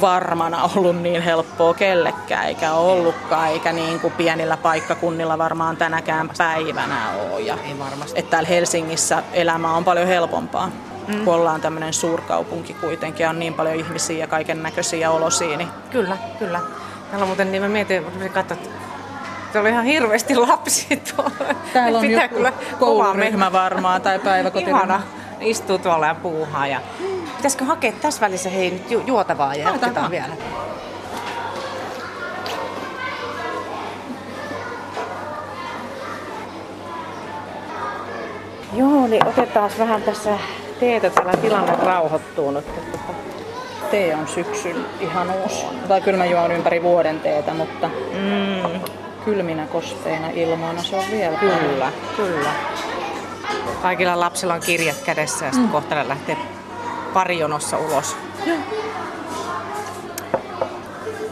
varmana 0.00 0.70
ollut 0.76 1.02
niin 1.02 1.22
helppoa 1.22 1.74
kellekään, 1.74 2.46
eikä 2.46 2.72
ollutkaan, 2.72 3.48
eikä 3.48 3.72
niin 3.72 4.00
kuin 4.00 4.12
pienillä 4.12 4.56
paikkakunnilla 4.56 5.38
varmaan 5.38 5.76
tänäkään 5.76 6.30
päivänä 6.38 7.10
ole. 7.30 7.40
Ja, 7.40 7.58
Ei 7.68 7.78
varmasti. 7.78 8.18
että 8.18 8.30
täällä 8.30 8.48
Helsingissä 8.48 9.22
elämä 9.32 9.74
on 9.74 9.84
paljon 9.84 10.06
helpompaa, 10.06 10.70
mm. 11.08 11.24
kun 11.24 11.34
ollaan 11.34 11.60
tämmöinen 11.60 11.92
suurkaupunki 11.92 12.74
kuitenkin, 12.74 13.24
ja 13.24 13.30
on 13.30 13.38
niin 13.38 13.54
paljon 13.54 13.76
ihmisiä 13.76 14.18
ja 14.18 14.26
kaiken 14.26 14.62
näköisiä 14.62 15.10
olosia. 15.10 15.56
Niin 15.56 15.68
Kyllä, 15.90 16.16
kyllä. 16.38 16.60
Täällä 17.10 17.22
on 17.22 17.28
muuten, 17.28 17.52
niin 17.52 17.62
mä 17.62 17.68
mietin, 17.68 18.04
katsoin, 18.34 18.60
että 18.60 18.88
Täällä 19.52 19.68
on 19.68 19.72
ihan 19.72 19.84
hirveästi 19.84 20.36
lapsia 20.36 20.96
tuolla. 21.16 21.54
täällä 21.72 21.98
on 21.98 22.06
Pitää 22.06 22.22
joku 22.22 22.34
kyllä 22.34 22.52
kouluryhmä 22.78 23.52
varmaan 23.52 24.02
tai 24.02 24.18
päiväkotiryhmä. 24.18 24.78
Ihana. 24.78 25.02
Istuu 25.40 25.78
tuolla 25.78 26.06
ja 26.06 26.14
puuhaa. 26.14 26.66
Ja... 26.66 26.80
Pitäisikö 27.38 27.64
hakea 27.64 27.92
tässä 27.92 28.20
välissä 28.20 28.50
hei 28.50 28.70
nyt 28.70 28.90
ju- 28.90 29.02
juotavaa 29.06 29.54
ja 29.54 29.64
Haetaan 29.64 29.88
jatketaan 29.88 30.10
vielä. 30.10 30.34
Joo, 38.74 39.06
niin 39.06 39.26
otetaan 39.28 39.70
vähän 39.78 40.02
tässä 40.02 40.30
teetä. 40.80 41.10
Täällä 41.10 41.32
tilanne 41.32 41.72
rauhoittuu 41.76 42.50
nyt. 42.50 42.68
että 42.68 42.98
tota- 42.98 43.88
Tee 43.90 44.14
on 44.14 44.28
syksyn 44.28 44.86
ihanuus. 45.00 45.66
Tai 45.88 46.00
kyllä 46.00 46.18
mä 46.18 46.24
juon 46.26 46.52
ympäri 46.52 46.82
vuoden 46.82 47.20
teetä, 47.20 47.54
mutta 47.54 47.88
Mm, 47.88 48.80
kylminä 49.24 49.66
kosteina 49.66 50.30
ilmoina 50.30 50.82
se 50.82 50.96
on 50.96 51.04
vielä 51.10 51.36
kyllä, 51.38 51.92
kyllä. 52.16 52.50
Kaikilla 53.82 54.20
lapsilla 54.20 54.54
on 54.54 54.60
kirjat 54.60 54.96
kädessä 55.06 55.44
ja 55.44 55.52
sitten 55.52 55.68
mm. 55.68 55.72
kohta 55.72 56.08
lähtee 56.08 56.36
parijonossa 57.14 57.78
ulos. 57.78 58.16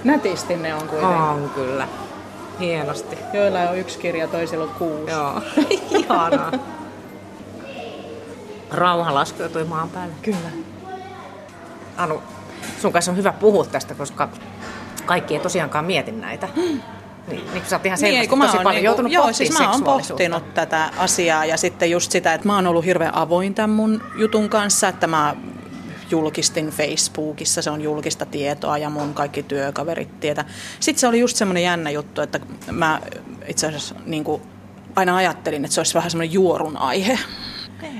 Nätisti 0.04 0.56
ne 0.56 0.74
on 0.74 0.88
kuitenkin. 0.88 1.16
On 1.16 1.50
kyllä. 1.54 1.88
Hienosti. 2.60 3.18
Joilla 3.32 3.60
on 3.60 3.78
yksi 3.78 3.98
kirja, 3.98 4.28
toisilla 4.28 4.64
on 4.64 4.70
kuusi. 4.70 5.10
Joo. 5.10 5.42
Ihanaa. 5.98 6.52
Rauha 8.70 9.14
laskeutui 9.14 9.64
maan 9.64 9.90
päälle. 9.90 10.14
Kyllä. 10.22 10.50
Anu, 11.96 12.22
sun 12.80 12.92
kanssa 12.92 13.10
on 13.10 13.16
hyvä 13.16 13.32
puhua 13.32 13.64
tästä, 13.64 13.94
koska 13.94 14.28
kaikki 15.06 15.34
ei 15.34 15.40
tosiaankaan 15.40 15.84
mieti 15.84 16.12
näitä. 16.12 16.48
Hmm. 16.56 16.80
Niin, 17.26 17.44
niin 17.52 17.64
sä 17.66 17.76
oot 17.76 17.86
ihan 17.86 17.98
selvästi 17.98 18.18
niin, 18.18 18.28
kun 18.28 18.40
tosi 18.40 18.52
paljon 18.52 18.70
niinku, 18.70 18.84
joutunut 18.84 19.12
joo, 19.12 19.32
siis 19.32 19.58
mä 19.58 19.70
oon 19.70 19.82
pohtinut 19.82 20.54
tätä 20.54 20.90
asiaa 20.98 21.44
ja 21.44 21.56
sitten 21.56 21.90
just 21.90 22.12
sitä, 22.12 22.34
että 22.34 22.46
mä 22.46 22.54
oon 22.54 22.66
ollut 22.66 22.84
hirveän 22.84 23.14
avoin 23.14 23.54
tämän 23.54 23.70
mun 23.70 24.02
jutun 24.16 24.48
kanssa, 24.48 24.88
että 24.88 25.06
mä 25.06 25.36
julkistin 26.10 26.68
Facebookissa, 26.68 27.62
se 27.62 27.70
on 27.70 27.82
julkista 27.82 28.26
tietoa 28.26 28.78
ja 28.78 28.90
mun 28.90 29.14
kaikki 29.14 29.42
työkaverit 29.42 30.20
tietää. 30.20 30.44
Sitten 30.80 31.00
se 31.00 31.06
oli 31.06 31.20
just 31.20 31.36
semmoinen 31.36 31.62
jännä 31.62 31.90
juttu, 31.90 32.20
että 32.20 32.40
mä 32.72 33.00
itse 33.46 33.66
asiassa 33.66 33.94
niin 34.06 34.24
kuin 34.24 34.42
aina 34.96 35.16
ajattelin, 35.16 35.64
että 35.64 35.74
se 35.74 35.80
olisi 35.80 35.94
vähän 35.94 36.10
semmoinen 36.10 36.32
juorun 36.32 36.76
aihe. 36.76 37.18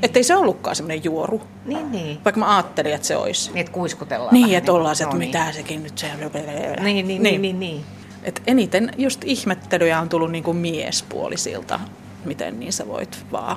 Että 0.02 0.18
ei 0.18 0.24
se 0.24 0.36
ollutkaan 0.36 0.76
semmoinen 0.76 1.04
juoru. 1.04 1.42
Niin, 1.64 1.92
niin. 1.92 2.18
Vaikka 2.24 2.40
mä 2.40 2.56
ajattelin, 2.56 2.94
että 2.94 3.06
se 3.06 3.16
olisi. 3.16 3.50
Niin, 3.52 3.60
että 3.60 3.72
kuiskutellaan. 3.72 4.34
Niin, 4.34 4.56
että 4.56 4.72
niin 4.72 4.76
ollaan 4.76 4.96
se, 4.96 5.04
että 5.04 5.16
no, 5.16 5.18
mitä 5.18 5.44
niin. 5.44 5.54
sekin 5.54 5.82
nyt 5.82 5.98
se... 5.98 6.06
Niin, 6.06 6.82
niin, 6.82 7.06
niin. 7.06 7.22
niin, 7.22 7.42
niin, 7.42 7.60
niin. 7.60 7.84
Et 8.22 8.42
eniten 8.46 8.92
just 8.98 9.24
ihmettelyjä 9.24 10.00
on 10.00 10.08
tullut 10.08 10.30
niinku 10.30 10.52
miespuolisilta, 10.52 11.80
miten 12.24 12.60
niin 12.60 12.72
sä 12.72 12.88
voit 12.88 13.26
vaan 13.32 13.56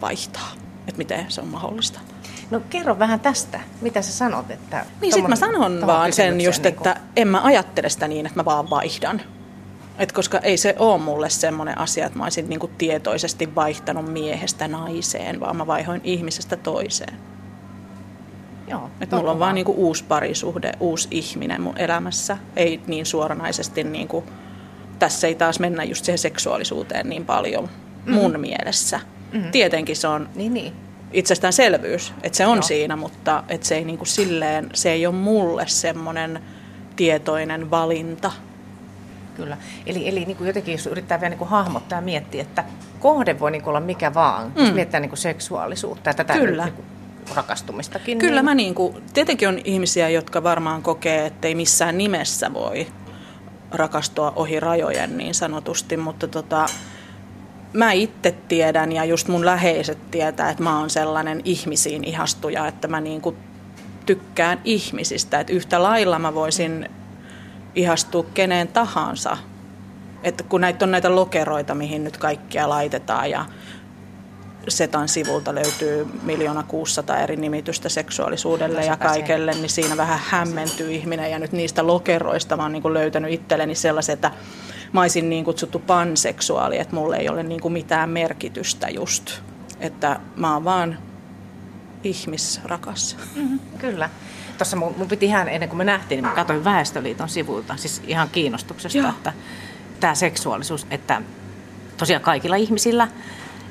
vaihtaa. 0.00 0.52
Että 0.88 0.98
miten 0.98 1.26
se 1.28 1.40
on 1.40 1.48
mahdollista. 1.48 2.00
No 2.52 2.60
kerro 2.70 2.98
vähän 2.98 3.20
tästä, 3.20 3.60
mitä 3.80 4.02
sä 4.02 4.12
sanot. 4.12 4.50
Että 4.50 4.86
niin 5.00 5.12
sit 5.12 5.28
mä 5.28 5.36
sanon 5.36 5.86
vaan 5.86 6.12
sen 6.12 6.40
just, 6.40 6.62
niin 6.62 6.74
kuin... 6.74 6.88
että 6.88 7.00
en 7.16 7.28
mä 7.28 7.40
ajattele 7.42 7.88
sitä 7.88 8.08
niin, 8.08 8.26
että 8.26 8.38
mä 8.38 8.44
vaan 8.44 8.70
vaihdan. 8.70 9.20
Et 9.98 10.12
koska 10.12 10.38
ei 10.38 10.56
se 10.56 10.74
ole 10.78 10.98
mulle 10.98 11.30
semmoinen 11.30 11.78
asia, 11.78 12.06
että 12.06 12.18
mä 12.18 12.24
olisin 12.24 12.48
niinku 12.48 12.70
tietoisesti 12.78 13.54
vaihtanut 13.54 14.12
miehestä 14.12 14.68
naiseen, 14.68 15.40
vaan 15.40 15.56
mä 15.56 15.66
vaihoin 15.66 16.00
ihmisestä 16.04 16.56
toiseen. 16.56 17.14
Joo, 18.68 18.90
että 19.00 19.16
mulla 19.16 19.30
on 19.30 19.38
vaan 19.38 19.54
niinku 19.54 19.74
uusi 19.76 20.04
parisuhde, 20.04 20.72
uusi 20.80 21.08
ihminen 21.10 21.62
mun 21.62 21.78
elämässä. 21.78 22.38
Ei 22.56 22.80
niin 22.86 23.06
suoranaisesti, 23.06 23.84
niinku, 23.84 24.24
tässä 24.98 25.26
ei 25.26 25.34
taas 25.34 25.60
mennä 25.60 25.84
just 25.84 26.04
siihen 26.04 26.18
seksuaalisuuteen 26.18 27.08
niin 27.08 27.26
paljon 27.26 27.64
mm-hmm. 27.64 28.14
mun 28.14 28.40
mielessä. 28.40 29.00
Mm-hmm. 29.32 29.50
Tietenkin 29.50 29.96
se 29.96 30.08
on 30.08 30.28
niin, 30.34 30.54
niin. 30.54 30.81
Itsestäänselvyys, 31.12 32.14
että 32.22 32.36
se 32.36 32.46
on 32.46 32.56
Joo. 32.56 32.62
siinä, 32.62 32.96
mutta 32.96 33.44
että 33.48 33.66
se 33.66 33.74
ei 33.74 33.84
niinku 33.84 34.04
silleen, 34.04 34.70
se 34.74 34.92
ei 34.92 35.06
ole 35.06 35.14
mulle 35.14 35.64
semmoinen 35.66 36.42
tietoinen 36.96 37.70
valinta. 37.70 38.32
Kyllä. 39.36 39.56
Eli, 39.86 40.08
eli 40.08 40.24
niin 40.24 40.36
kuin 40.36 40.46
jotenkin, 40.46 40.72
jos 40.72 40.86
yrittää 40.86 41.20
vielä 41.20 41.30
niin 41.30 41.38
kuin 41.38 41.50
hahmottaa 41.50 41.98
ja 41.98 42.02
miettiä, 42.02 42.42
että 42.42 42.64
kohde 43.00 43.40
voi 43.40 43.50
niin 43.50 43.62
kuin 43.62 43.68
olla 43.68 43.80
mikä 43.80 44.14
vaan, 44.14 44.52
mm. 44.56 44.64
jos 44.64 44.74
mietitään 44.74 45.02
niin 45.02 45.10
kuin 45.10 45.18
seksuaalisuutta 45.18 46.10
ja 46.10 46.14
tätä 46.14 46.34
Kyllä. 46.34 46.64
Niin 46.64 46.74
kuin 46.74 46.86
rakastumistakin. 47.34 48.18
Kyllä 48.18 48.34
niin... 48.34 48.44
mä 48.44 48.54
niin 48.54 48.74
kuin, 48.74 49.02
tietenkin 49.14 49.48
on 49.48 49.60
ihmisiä, 49.64 50.08
jotka 50.08 50.42
varmaan 50.42 50.82
kokee, 50.82 51.26
että 51.26 51.48
ei 51.48 51.54
missään 51.54 51.98
nimessä 51.98 52.54
voi 52.54 52.86
rakastua 53.70 54.32
ohi 54.36 54.60
rajojen 54.60 55.16
niin 55.16 55.34
sanotusti, 55.34 55.96
mutta 55.96 56.28
tota, 56.28 56.66
mä 57.72 57.92
itse 57.92 58.34
tiedän 58.48 58.92
ja 58.92 59.04
just 59.04 59.28
mun 59.28 59.44
läheiset 59.44 60.10
tietää, 60.10 60.50
että 60.50 60.62
mä 60.62 60.78
oon 60.78 60.90
sellainen 60.90 61.40
ihmisiin 61.44 62.04
ihastuja, 62.04 62.66
että 62.66 62.88
mä 62.88 63.00
niin 63.00 63.20
kuin 63.20 63.36
tykkään 64.06 64.60
ihmisistä, 64.64 65.40
että 65.40 65.52
yhtä 65.52 65.82
lailla 65.82 66.18
mä 66.18 66.34
voisin 66.34 66.90
ihastua 67.74 68.26
keneen 68.34 68.68
tahansa. 68.68 69.36
Että 70.22 70.44
kun 70.44 70.60
näitä 70.60 70.84
on 70.84 70.90
näitä 70.90 71.16
lokeroita, 71.16 71.74
mihin 71.74 72.04
nyt 72.04 72.16
kaikkia 72.16 72.68
laitetaan 72.68 73.30
ja 73.30 73.44
Setan 74.68 75.08
sivulta 75.08 75.54
löytyy 75.54 76.06
miljoona 76.22 76.62
600 76.62 77.18
eri 77.18 77.36
nimitystä 77.36 77.88
seksuaalisuudelle 77.88 78.84
ja 78.84 78.96
kaikelle, 78.96 79.52
niin 79.52 79.68
siinä 79.68 79.96
vähän 79.96 80.20
hämmentyy 80.24 80.92
ihminen. 80.92 81.30
Ja 81.30 81.38
nyt 81.38 81.52
niistä 81.52 81.86
lokeroista 81.86 82.56
mä 82.56 82.62
oon 82.62 82.72
niin 82.72 82.94
löytänyt 82.94 83.32
itselleni 83.32 83.74
sellaisen, 83.74 84.12
että 84.12 84.30
mä 84.92 85.00
olisin 85.00 85.30
niin 85.30 85.44
kutsuttu 85.44 85.78
panseksuaali, 85.78 86.78
että 86.78 86.94
mulle 86.94 87.16
ei 87.16 87.28
ole 87.28 87.42
niin 87.42 87.60
kuin 87.60 87.72
mitään 87.72 88.10
merkitystä 88.10 88.88
just. 88.88 89.40
Että 89.80 90.20
mä 90.36 90.54
oon 90.54 90.64
vaan 90.64 90.98
ihmisrakas. 92.04 93.16
Mm-hmm, 93.34 93.60
kyllä. 93.78 94.10
Tuossa 94.58 94.76
mun, 94.76 94.94
mun 94.96 95.08
piti 95.08 95.26
ihan 95.26 95.48
ennen 95.48 95.68
kuin 95.68 95.78
me 95.78 95.84
nähtiin, 95.84 96.16
niin 96.16 96.28
mä 96.30 96.34
katsoin 96.34 96.64
Väestöliiton 96.64 97.28
sivuilta, 97.28 97.76
siis 97.76 98.02
ihan 98.06 98.28
kiinnostuksesta, 98.30 98.98
Joo. 98.98 99.08
että 99.08 99.32
tämä 100.00 100.14
seksuaalisuus, 100.14 100.86
että 100.90 101.22
tosiaan 101.96 102.22
kaikilla 102.22 102.56
ihmisillä 102.56 103.08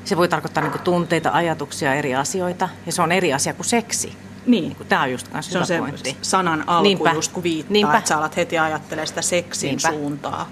se 0.04 0.16
voi 0.16 0.28
tarkoittaa 0.28 0.62
niin 0.62 0.80
tunteita, 0.84 1.30
ajatuksia, 1.32 1.94
eri 1.94 2.14
asioita, 2.14 2.68
ja 2.86 2.92
se 2.92 3.02
on 3.02 3.12
eri 3.12 3.32
asia 3.32 3.54
kuin 3.54 3.66
seksi. 3.66 4.16
Niin. 4.46 4.64
niin 4.78 4.88
Tämä 4.88 5.02
on 5.02 5.12
just 5.12 5.26
se 5.40 5.58
on 5.58 5.66
se 5.66 5.78
pointti. 5.78 6.16
sanan 6.22 6.64
alku 6.68 6.82
Niinpä. 6.82 7.12
just 7.12 7.32
kun 7.32 7.42
viittaa, 7.42 7.72
Niinpä. 7.72 7.98
että 7.98 8.08
sä 8.08 8.18
alat 8.18 8.36
heti 8.36 8.58
ajattelemaan 8.58 9.06
sitä 9.06 9.22
seksin 9.22 9.68
Niinpä. 9.68 9.88
suuntaa. 9.88 10.48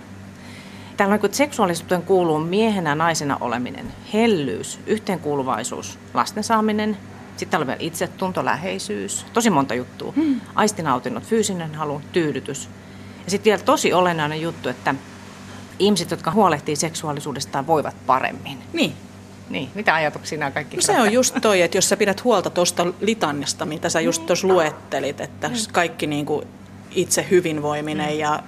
Täällä 1.00 1.12
on, 1.12 1.24
että 1.24 1.36
seksuaalisuuteen 1.36 2.02
kuuluu 2.02 2.38
miehenä 2.38 2.94
naisena 2.94 3.38
oleminen, 3.40 3.92
hellyys, 4.12 4.80
yhteenkuuluvaisuus, 4.86 5.98
lasten 6.14 6.44
saaminen, 6.44 6.96
sitten 7.36 7.48
täällä 7.48 7.62
on 7.62 7.66
vielä 7.66 7.78
itsetunto, 7.80 8.44
läheisyys, 8.44 9.26
tosi 9.32 9.50
monta 9.50 9.74
juttua. 9.74 10.12
Hmm. 10.16 10.40
Aistinautinnot, 10.54 11.24
fyysinen 11.24 11.74
halu, 11.74 12.02
tyydytys. 12.12 12.68
Ja 13.24 13.30
sitten 13.30 13.50
vielä 13.50 13.62
tosi 13.62 13.92
olennainen 13.92 14.40
juttu, 14.40 14.68
että 14.68 14.94
ihmiset, 15.78 16.10
jotka 16.10 16.30
huolehtii 16.30 16.76
seksuaalisuudestaan, 16.76 17.66
voivat 17.66 17.96
paremmin. 18.06 18.58
Niin. 18.72 18.92
Niin, 19.50 19.70
mitä 19.74 19.94
ajatuksia 19.94 20.38
nämä 20.38 20.50
kaikki? 20.50 20.76
No 20.76 20.82
se 20.82 21.00
on 21.00 21.12
just 21.12 21.36
toi, 21.42 21.62
että 21.62 21.76
jos 21.78 21.88
sä 21.88 21.96
pidät 21.96 22.24
huolta 22.24 22.50
tuosta 22.50 22.86
litannasta, 23.00 23.66
mitä 23.66 23.88
sä 23.88 24.00
just 24.00 24.26
tuossa 24.26 24.48
luettelit, 24.48 25.20
että 25.20 25.48
mm. 25.48 25.54
kaikki 25.72 26.06
niin 26.06 26.26
kuin 26.26 26.46
itse 26.90 27.26
hyvinvoiminen 27.30 28.18
ja 28.18 28.42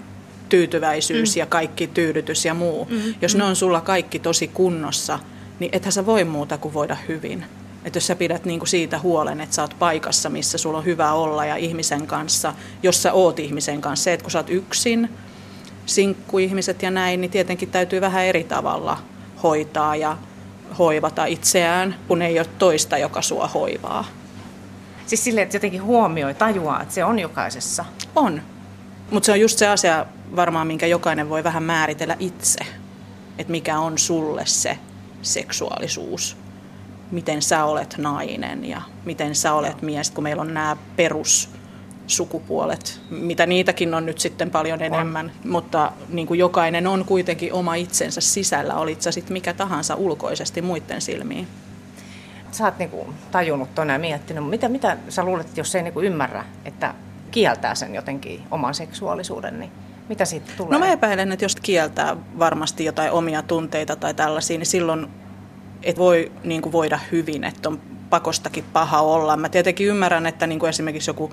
tyytyväisyys 0.53 1.37
mm. 1.37 1.39
ja 1.39 1.47
kaikki 1.47 1.87
tyydytys 1.87 2.45
ja 2.45 2.55
muu, 2.55 2.85
mm. 2.91 3.15
jos 3.23 3.35
mm. 3.35 3.39
ne 3.39 3.45
on 3.45 3.57
sulla 3.57 3.81
kaikki 3.81 4.19
tosi 4.19 4.49
kunnossa, 4.49 5.19
niin 5.61 5.71
ethän 5.75 5.93
sä 5.93 6.07
voi 6.07 6.25
muuta 6.25 6.59
kuin 6.59 6.75
voida 6.75 6.97
hyvin. 7.09 7.45
Että 7.85 7.97
jos 7.97 8.07
sä 8.07 8.17
pidät 8.17 8.45
niinku 8.45 8.67
siitä 8.67 8.99
huolen, 8.99 9.41
että 9.41 9.55
sä 9.55 9.63
oot 9.63 9.77
paikassa, 9.79 10.29
missä 10.29 10.59
sulla 10.59 10.79
on 10.79 10.85
hyvä 10.85 11.13
olla 11.13 11.45
ja 11.45 11.57
ihmisen 11.57 12.07
kanssa, 12.07 12.55
jos 12.83 13.03
sä 13.03 13.13
oot 13.13 13.39
ihmisen 13.39 13.81
kanssa, 13.81 14.05
se, 14.05 14.13
että 14.13 14.25
kun 14.25 14.31
sä 14.31 14.39
oot 14.39 14.51
yksin, 14.51 15.09
sinkkuihmiset 15.87 16.83
ja 16.83 16.91
näin, 16.91 17.21
niin 17.21 17.31
tietenkin 17.31 17.71
täytyy 17.71 18.01
vähän 18.01 18.25
eri 18.25 18.45
tavalla 18.45 18.99
hoitaa 19.43 19.97
ja 19.97 20.17
hoivata 20.79 21.25
itseään, 21.25 21.97
kun 22.09 22.23
ei 22.23 22.39
ole 22.39 22.49
toista, 22.59 22.99
joka 22.99 23.23
sua 23.23 23.49
hoivaa. 23.49 24.05
Siis 25.07 25.25
silleen, 25.25 25.43
että 25.43 25.57
jotenkin 25.57 25.83
huomioi, 25.83 26.35
tajuaa, 26.35 26.83
että 26.83 26.95
se 26.95 27.05
on 27.05 27.19
jokaisessa. 27.19 27.85
On. 28.17 28.43
Mutta 29.11 29.27
se 29.27 29.33
on 29.33 29.41
just 29.41 29.59
se 29.59 29.67
asia 29.67 30.07
varmaan, 30.37 30.67
minkä 30.67 30.87
jokainen 30.87 31.29
voi 31.29 31.45
vähän 31.45 31.63
määritellä 31.63 32.17
itse. 32.19 32.61
Että 33.39 33.51
mikä 33.51 33.79
on 33.79 33.99
sulle 33.99 34.47
se 34.47 34.79
seksuaalisuus. 35.23 36.37
Miten 37.11 37.43
sä 37.43 37.65
olet 37.65 37.95
nainen 37.99 38.65
ja 38.65 38.83
miten 39.05 39.35
sä 39.35 39.53
olet 39.53 39.83
mies, 39.83 40.11
kun 40.11 40.25
meillä 40.25 40.43
on 40.43 40.55
nämä 40.55 40.77
perus 40.97 41.51
sukupuolet, 42.07 43.01
mitä 43.11 43.47
niitäkin 43.47 43.95
on 43.95 44.07
nyt 44.07 44.19
sitten 44.19 44.51
paljon 44.51 44.83
enemmän, 44.83 45.33
on. 45.45 45.51
mutta 45.51 45.93
niin 46.09 46.27
kuin 46.27 46.39
jokainen 46.39 46.87
on 46.87 47.05
kuitenkin 47.05 47.53
oma 47.53 47.75
itsensä 47.75 48.21
sisällä, 48.21 48.75
olit 48.75 49.03
sä 49.03 49.13
sitten 49.13 49.33
mikä 49.33 49.53
tahansa 49.53 49.95
ulkoisesti 49.95 50.63
muiden 50.63 51.01
silmiin. 51.01 51.49
Sä 52.51 52.65
oot 52.65 52.79
niinku 52.79 53.15
tajunnut 53.31 53.75
tuonne 53.75 53.93
ja 53.93 53.99
miettinyt, 53.99 54.49
mitä, 54.49 54.69
mitä 54.69 54.97
sä 55.09 55.25
luulet, 55.25 55.57
jos 55.57 55.75
ei 55.75 55.83
niinku 55.83 56.01
ymmärrä, 56.01 56.45
että 56.65 56.95
kieltää 57.31 57.75
sen 57.75 57.95
jotenkin 57.95 58.43
oman 58.51 58.75
seksuaalisuuden, 58.75 59.61
niin 59.61 59.73
mitä 60.13 60.25
siitä 60.25 60.53
tulee? 60.57 60.73
No 60.73 60.79
mä 60.79 60.93
epäilen, 60.93 61.33
että 61.33 61.45
jos 61.45 61.57
kieltää 61.57 62.17
varmasti 62.39 62.85
jotain 62.85 63.11
omia 63.11 63.43
tunteita 63.43 63.97
tai 63.97 64.15
tällaisia, 64.15 64.59
niin 64.59 64.67
silloin 64.67 65.07
et 65.83 65.99
voi 65.99 66.33
niin 66.45 66.63
kuin 66.63 66.73
voida 66.73 66.99
hyvin, 67.13 67.45
että 67.45 67.69
on 67.69 67.81
pakostakin 68.11 68.65
paha 68.73 69.01
olla. 69.01 69.37
Mä 69.37 69.49
tietenkin 69.49 69.87
ymmärrän, 69.87 70.27
että 70.27 70.47
niin 70.47 70.59
kuin 70.59 70.71
esimerkiksi 70.71 71.11
joku 71.11 71.33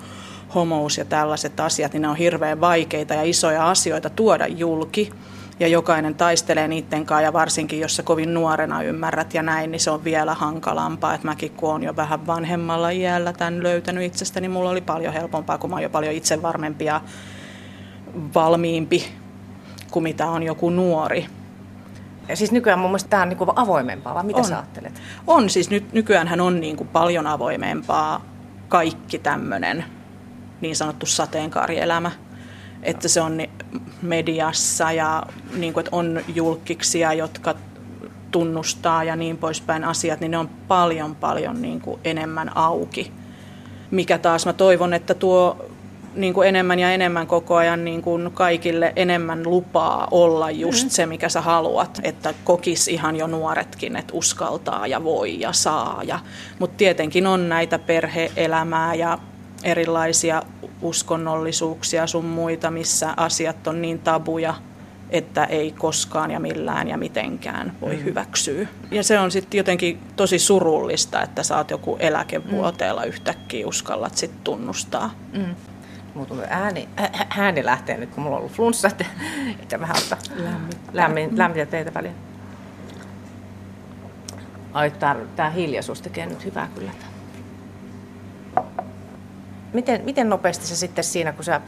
homous 0.55 0.97
ja 0.97 1.05
tällaiset 1.05 1.59
asiat, 1.59 1.93
niin 1.93 2.01
ne 2.01 2.07
on 2.07 2.15
hirveän 2.15 2.61
vaikeita 2.61 3.13
ja 3.13 3.23
isoja 3.23 3.69
asioita 3.69 4.09
tuoda 4.09 4.47
julki. 4.47 5.11
Ja 5.59 5.67
jokainen 5.67 6.15
taistelee 6.15 6.67
niiden 6.67 7.05
kanssa 7.05 7.23
ja 7.23 7.33
varsinkin 7.33 7.79
jos 7.79 7.95
sä 7.95 8.03
kovin 8.03 8.33
nuorena 8.33 8.83
ymmärrät 8.83 9.33
ja 9.33 9.43
näin, 9.43 9.71
niin 9.71 9.79
se 9.79 9.91
on 9.91 10.03
vielä 10.03 10.33
hankalampaa. 10.33 11.13
Että 11.13 11.27
mäkin 11.27 11.51
kun 11.51 11.69
olen 11.69 11.83
jo 11.83 11.95
vähän 11.95 12.27
vanhemmalla 12.27 12.89
iällä 12.89 13.33
tämän 13.33 13.63
löytänyt 13.63 14.03
itsestäni, 14.03 14.41
niin 14.41 14.51
mulla 14.51 14.69
oli 14.69 14.81
paljon 14.81 15.13
helpompaa, 15.13 15.57
kun 15.57 15.69
mä 15.69 15.75
oon 15.75 15.83
jo 15.83 15.89
paljon 15.89 16.13
itsevarmempi 16.13 16.85
ja 16.85 17.01
valmiimpi 18.35 19.11
kuin 19.91 20.03
mitä 20.03 20.27
on 20.27 20.43
joku 20.43 20.69
nuori. 20.69 21.25
Ja 22.27 22.35
siis 22.35 22.51
nykyään 22.51 22.79
mun 22.79 22.89
mielestä 22.89 23.09
tämä 23.09 23.23
on 23.23 23.29
niin 23.29 23.37
kuin 23.37 23.49
avoimempaa, 23.55 24.15
vai 24.15 24.23
mitä 24.23 24.39
on. 24.39 24.45
sä 24.45 24.57
ajattelet? 24.57 25.01
On, 25.27 25.49
siis 25.49 25.69
nyt, 25.69 25.93
nykyään 25.93 26.41
on 26.41 26.59
niin 26.59 26.77
kuin 26.77 26.87
paljon 26.87 27.27
avoimempaa 27.27 28.25
kaikki 28.67 29.19
tämmöinen 29.19 29.85
niin 30.61 30.75
sanottu 30.75 31.05
sateenkaarielämä. 31.05 32.11
Että 32.83 33.07
se 33.07 33.21
on 33.21 33.37
mediassa 34.01 34.91
ja 34.91 35.23
niin 35.55 35.73
kuin, 35.73 35.81
että 35.81 35.95
on 35.95 36.21
julkiksia, 36.35 37.13
jotka 37.13 37.55
tunnustaa 38.31 39.03
ja 39.03 39.15
niin 39.15 39.37
poispäin 39.37 39.83
asiat, 39.83 40.19
niin 40.19 40.31
ne 40.31 40.37
on 40.37 40.49
paljon 40.67 41.15
paljon 41.15 41.61
niin 41.61 41.81
kuin 41.81 41.99
enemmän 42.03 42.57
auki. 42.57 43.11
Mikä 43.91 44.17
taas 44.17 44.45
mä 44.45 44.53
toivon, 44.53 44.93
että 44.93 45.13
tuo 45.13 45.65
niin 46.13 46.33
kuin 46.33 46.47
enemmän 46.47 46.79
ja 46.79 46.91
enemmän 46.91 47.27
koko 47.27 47.55
ajan 47.55 47.85
niin 47.85 48.01
kuin 48.01 48.31
kaikille 48.33 48.93
enemmän 48.95 49.43
lupaa 49.43 50.07
olla 50.11 50.51
just 50.51 50.83
mm. 50.83 50.89
se, 50.89 51.05
mikä 51.05 51.29
sä 51.29 51.41
haluat. 51.41 51.99
Että 52.03 52.33
kokis 52.43 52.87
ihan 52.87 53.15
jo 53.15 53.27
nuoretkin, 53.27 53.95
että 53.95 54.13
uskaltaa 54.13 54.87
ja 54.87 55.03
voi 55.03 55.39
ja 55.39 55.53
saa. 55.53 56.01
Ja, 56.03 56.19
mutta 56.59 56.77
tietenkin 56.77 57.27
on 57.27 57.49
näitä 57.49 57.79
perheelämää 57.79 58.93
ja 58.95 59.17
erilaisia 59.63 60.43
uskonnollisuuksia 60.81 62.07
sun 62.07 62.25
muita, 62.25 62.71
missä 62.71 63.13
asiat 63.17 63.67
on 63.67 63.81
niin 63.81 63.99
tabuja, 63.99 64.53
että 65.09 65.45
ei 65.45 65.71
koskaan 65.71 66.31
ja 66.31 66.39
millään 66.39 66.87
ja 66.87 66.97
mitenkään 66.97 67.73
voi 67.81 67.95
mm. 67.95 68.03
hyväksyä. 68.03 68.67
Ja 68.91 69.03
se 69.03 69.19
on 69.19 69.31
sitten 69.31 69.57
jotenkin 69.57 69.99
tosi 70.15 70.39
surullista, 70.39 71.21
että 71.21 71.41
oot 71.57 71.71
joku 71.71 71.97
eläkevuoteella 71.99 73.01
mm. 73.01 73.07
yhtäkkiä 73.07 73.67
uskallat 73.67 74.17
sit 74.17 74.43
tunnustaa. 74.43 75.15
Mm. 75.33 75.55
Mulla 76.15 76.43
ääni, 76.49 76.89
äh, 76.99 77.27
ääni 77.37 77.65
lähtee 77.65 77.97
nyt, 77.97 78.09
kun 78.09 78.23
mulla 78.23 78.35
on 78.35 78.41
ollut 78.41 78.55
flunssa, 78.55 78.87
että, 78.87 79.05
että 79.59 79.79
vähän 79.79 79.97
ottaa 79.97 80.17
lämmin, 80.93 81.37
lämmin, 81.37 81.67
teitä 81.67 81.93
väliin. 81.93 82.15
Ai, 84.73 84.91
tää, 84.91 85.15
tää 85.35 85.49
hiljaisuus 85.49 86.01
tekee 86.01 86.25
nyt 86.25 86.45
hyvää 86.45 86.69
kyllä. 86.75 86.91
Miten, 89.73 90.01
miten 90.05 90.29
nopeasti 90.29 90.67
se 90.67 90.75
sitten 90.75 91.03
siinä, 91.03 91.31
kun 91.31 91.43
sä 91.43 91.61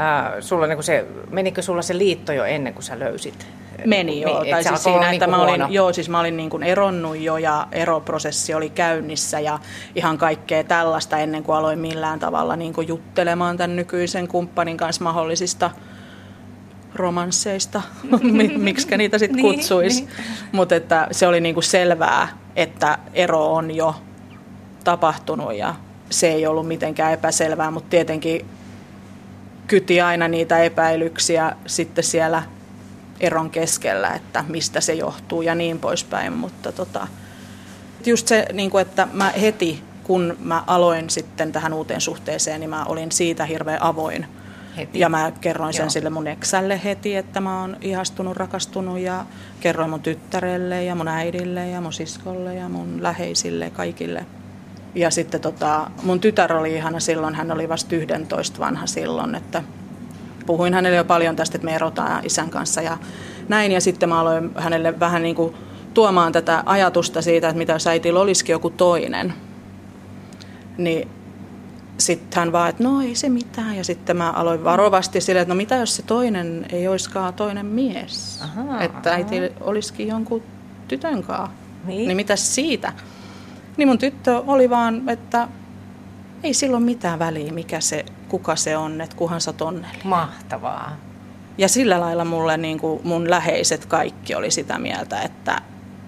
Äh, 0.00 0.32
sulla, 0.40 0.66
niin 0.66 0.82
se, 0.82 1.06
menikö 1.30 1.62
sulla 1.62 1.82
se 1.82 1.98
liitto 1.98 2.32
jo 2.32 2.44
ennen 2.44 2.74
kuin 2.74 2.84
sä 2.84 2.98
löysit? 2.98 3.46
Meni 3.86 4.20
joo, 4.20 4.42
niin, 4.42 4.50
tai 4.54 4.64
siis 4.64 4.82
siinä, 4.82 5.10
että 5.12 5.26
niin 5.26 5.36
mä 5.36 5.42
olin, 5.42 5.64
joo, 5.68 5.92
siis 5.92 6.08
mä 6.08 6.20
olin 6.20 6.36
niin 6.36 6.50
kuin 6.50 6.62
eronnut 6.62 7.18
jo 7.18 7.36
ja 7.36 7.66
eroprosessi 7.72 8.54
oli 8.54 8.70
käynnissä 8.70 9.40
ja 9.40 9.58
ihan 9.94 10.18
kaikkea 10.18 10.64
tällaista 10.64 11.18
ennen 11.18 11.42
kuin 11.42 11.56
aloin 11.56 11.78
millään 11.78 12.18
tavalla 12.18 12.56
niin 12.56 12.72
kuin 12.72 12.88
juttelemaan 12.88 13.56
tämän 13.56 13.76
nykyisen 13.76 14.28
kumppanin 14.28 14.76
kanssa 14.76 15.04
mahdollisista 15.04 15.70
romansseista, 16.94 17.82
miksi 18.56 18.96
niitä 18.96 19.18
sitten 19.18 19.42
niin, 19.42 19.54
kutsuisi. 19.54 20.00
Niin, 20.00 20.10
niin. 20.16 20.48
Mutta 20.52 20.74
että 20.74 21.08
se 21.10 21.26
oli 21.26 21.40
niinku 21.40 21.62
selvää, 21.62 22.28
että 22.56 22.98
ero 23.14 23.54
on 23.54 23.76
jo 23.76 23.94
tapahtunut 24.84 25.54
ja 25.54 25.74
se 26.10 26.28
ei 26.28 26.46
ollut 26.46 26.68
mitenkään 26.68 27.12
epäselvää, 27.12 27.70
mutta 27.70 27.90
tietenkin 27.90 28.46
kyti 29.66 30.00
aina 30.00 30.28
niitä 30.28 30.58
epäilyksiä 30.58 31.52
sitten 31.66 32.04
siellä 32.04 32.42
eron 33.20 33.50
keskellä, 33.50 34.14
että 34.14 34.44
mistä 34.48 34.80
se 34.80 34.94
johtuu 34.94 35.42
ja 35.42 35.54
niin 35.54 35.78
poispäin. 35.78 36.32
Mutta 36.32 36.72
tota, 36.72 37.06
just 38.06 38.28
se, 38.28 38.46
niin 38.52 38.70
kuin, 38.70 38.82
että 38.82 39.08
mä 39.12 39.30
heti 39.30 39.82
kun 40.04 40.36
mä 40.40 40.64
aloin 40.66 41.10
sitten 41.10 41.52
tähän 41.52 41.72
uuteen 41.72 42.00
suhteeseen, 42.00 42.60
niin 42.60 42.70
mä 42.70 42.84
olin 42.84 43.12
siitä 43.12 43.44
hirveän 43.44 43.82
avoin. 43.82 44.26
Heti. 44.76 45.00
Ja 45.00 45.08
mä 45.08 45.32
kerroin 45.40 45.74
sen 45.74 45.82
Joo. 45.82 45.90
sille 45.90 46.10
mun 46.10 46.26
eksälle 46.26 46.80
heti, 46.84 47.16
että 47.16 47.40
mä 47.40 47.60
oon 47.60 47.76
ihastunut, 47.80 48.36
rakastunut 48.36 48.98
ja 48.98 49.24
kerroin 49.60 49.90
mun 49.90 50.02
tyttärelle 50.02 50.84
ja 50.84 50.94
mun 50.94 51.08
äidille 51.08 51.68
ja 51.68 51.80
mun 51.80 51.92
siskolle 51.92 52.54
ja 52.54 52.68
mun 52.68 53.02
läheisille 53.02 53.70
kaikille– 53.70 54.26
ja 54.94 55.10
sitten 55.10 55.40
tota, 55.40 55.90
mun 56.02 56.20
tytär 56.20 56.52
oli 56.52 56.74
ihana 56.74 57.00
silloin, 57.00 57.34
hän 57.34 57.52
oli 57.52 57.68
vasta 57.68 57.96
11 57.96 58.58
vanha 58.58 58.86
silloin, 58.86 59.34
että 59.34 59.62
puhuin 60.48 60.74
hänelle 60.74 60.96
jo 60.96 61.04
paljon 61.04 61.36
tästä, 61.36 61.56
että 61.56 61.64
me 61.64 61.74
erotaan 61.74 62.26
isän 62.26 62.50
kanssa 62.50 62.82
ja 62.82 62.98
näin. 63.48 63.72
Ja 63.72 63.80
sitten 63.80 64.08
mä 64.08 64.20
aloin 64.20 64.50
hänelle 64.56 65.00
vähän 65.00 65.22
niin 65.22 65.34
kuin 65.34 65.54
tuomaan 65.94 66.32
tätä 66.32 66.62
ajatusta 66.66 67.22
siitä, 67.22 67.48
että 67.48 67.58
mitä 67.58 67.72
jos 67.72 67.86
äitillä 67.86 68.20
olisikin 68.20 68.52
joku 68.52 68.70
toinen. 68.70 69.34
Niin 70.78 71.08
sitten 71.98 72.40
hän 72.40 72.52
vaan, 72.52 72.70
että 72.70 72.82
no 72.82 73.00
ei 73.00 73.14
se 73.14 73.28
mitään. 73.28 73.76
Ja 73.76 73.84
sitten 73.84 74.16
mä 74.16 74.30
aloin 74.30 74.64
varovasti 74.64 75.20
sille, 75.20 75.40
että 75.40 75.54
no 75.54 75.56
mitä 75.56 75.76
jos 75.76 75.96
se 75.96 76.02
toinen 76.02 76.66
ei 76.72 76.88
olisikaan 76.88 77.34
toinen 77.34 77.66
mies. 77.66 78.40
Aha, 78.42 78.80
että 78.80 79.12
äiti 79.12 79.36
olisikin 79.60 80.08
jonkun 80.08 80.42
tytön 80.88 81.22
kanssa. 81.22 81.50
Niin. 81.84 82.08
niin 82.08 82.16
mitä 82.16 82.36
siitä? 82.36 82.92
Niin 83.76 83.88
mun 83.88 83.98
tyttö 83.98 84.42
oli 84.46 84.70
vaan, 84.70 85.08
että 85.08 85.48
ei 86.42 86.54
silloin 86.54 86.82
mitään 86.82 87.18
väliä, 87.18 87.52
mikä 87.52 87.80
se, 87.80 88.04
kuka 88.28 88.56
se 88.56 88.76
on, 88.76 89.00
että 89.00 89.16
kuhan 89.16 89.40
sä 89.40 89.54
onnellinen. 89.60 90.06
Mahtavaa. 90.06 90.96
Ja 91.58 91.68
sillä 91.68 92.00
lailla 92.00 92.24
mulle 92.24 92.56
niin 92.56 92.78
kuin 92.78 93.00
mun 93.04 93.30
läheiset 93.30 93.86
kaikki 93.86 94.34
oli 94.34 94.50
sitä 94.50 94.78
mieltä, 94.78 95.22
että 95.22 95.62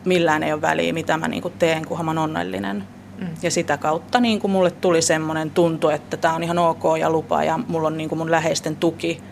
millään 0.05 0.43
ei 0.43 0.53
ole 0.53 0.63
väliä, 0.63 0.93
mitä 0.93 1.17
mä 1.17 1.29
niin 1.29 1.43
kuin 1.43 1.55
teen, 1.59 1.87
kunhan 1.87 2.07
mä 2.07 2.23
onnellinen. 2.23 2.85
Mm. 3.19 3.29
Ja 3.43 3.51
sitä 3.51 3.77
kautta 3.77 4.21
niin 4.21 4.41
kuin 4.41 4.51
mulle 4.51 4.71
tuli 4.71 5.03
semmoinen 5.03 5.51
tuntu, 5.51 5.89
että 5.89 6.17
tämä 6.17 6.35
on 6.35 6.43
ihan 6.43 6.59
ok 6.59 6.83
ja 7.01 7.11
lupa 7.11 7.45
ja 7.45 7.59
mulla 7.69 7.87
on 7.87 7.97
niin 7.97 8.09
kuin 8.09 8.19
mun 8.19 8.31
läheisten 8.31 8.77
tuki, 8.77 9.23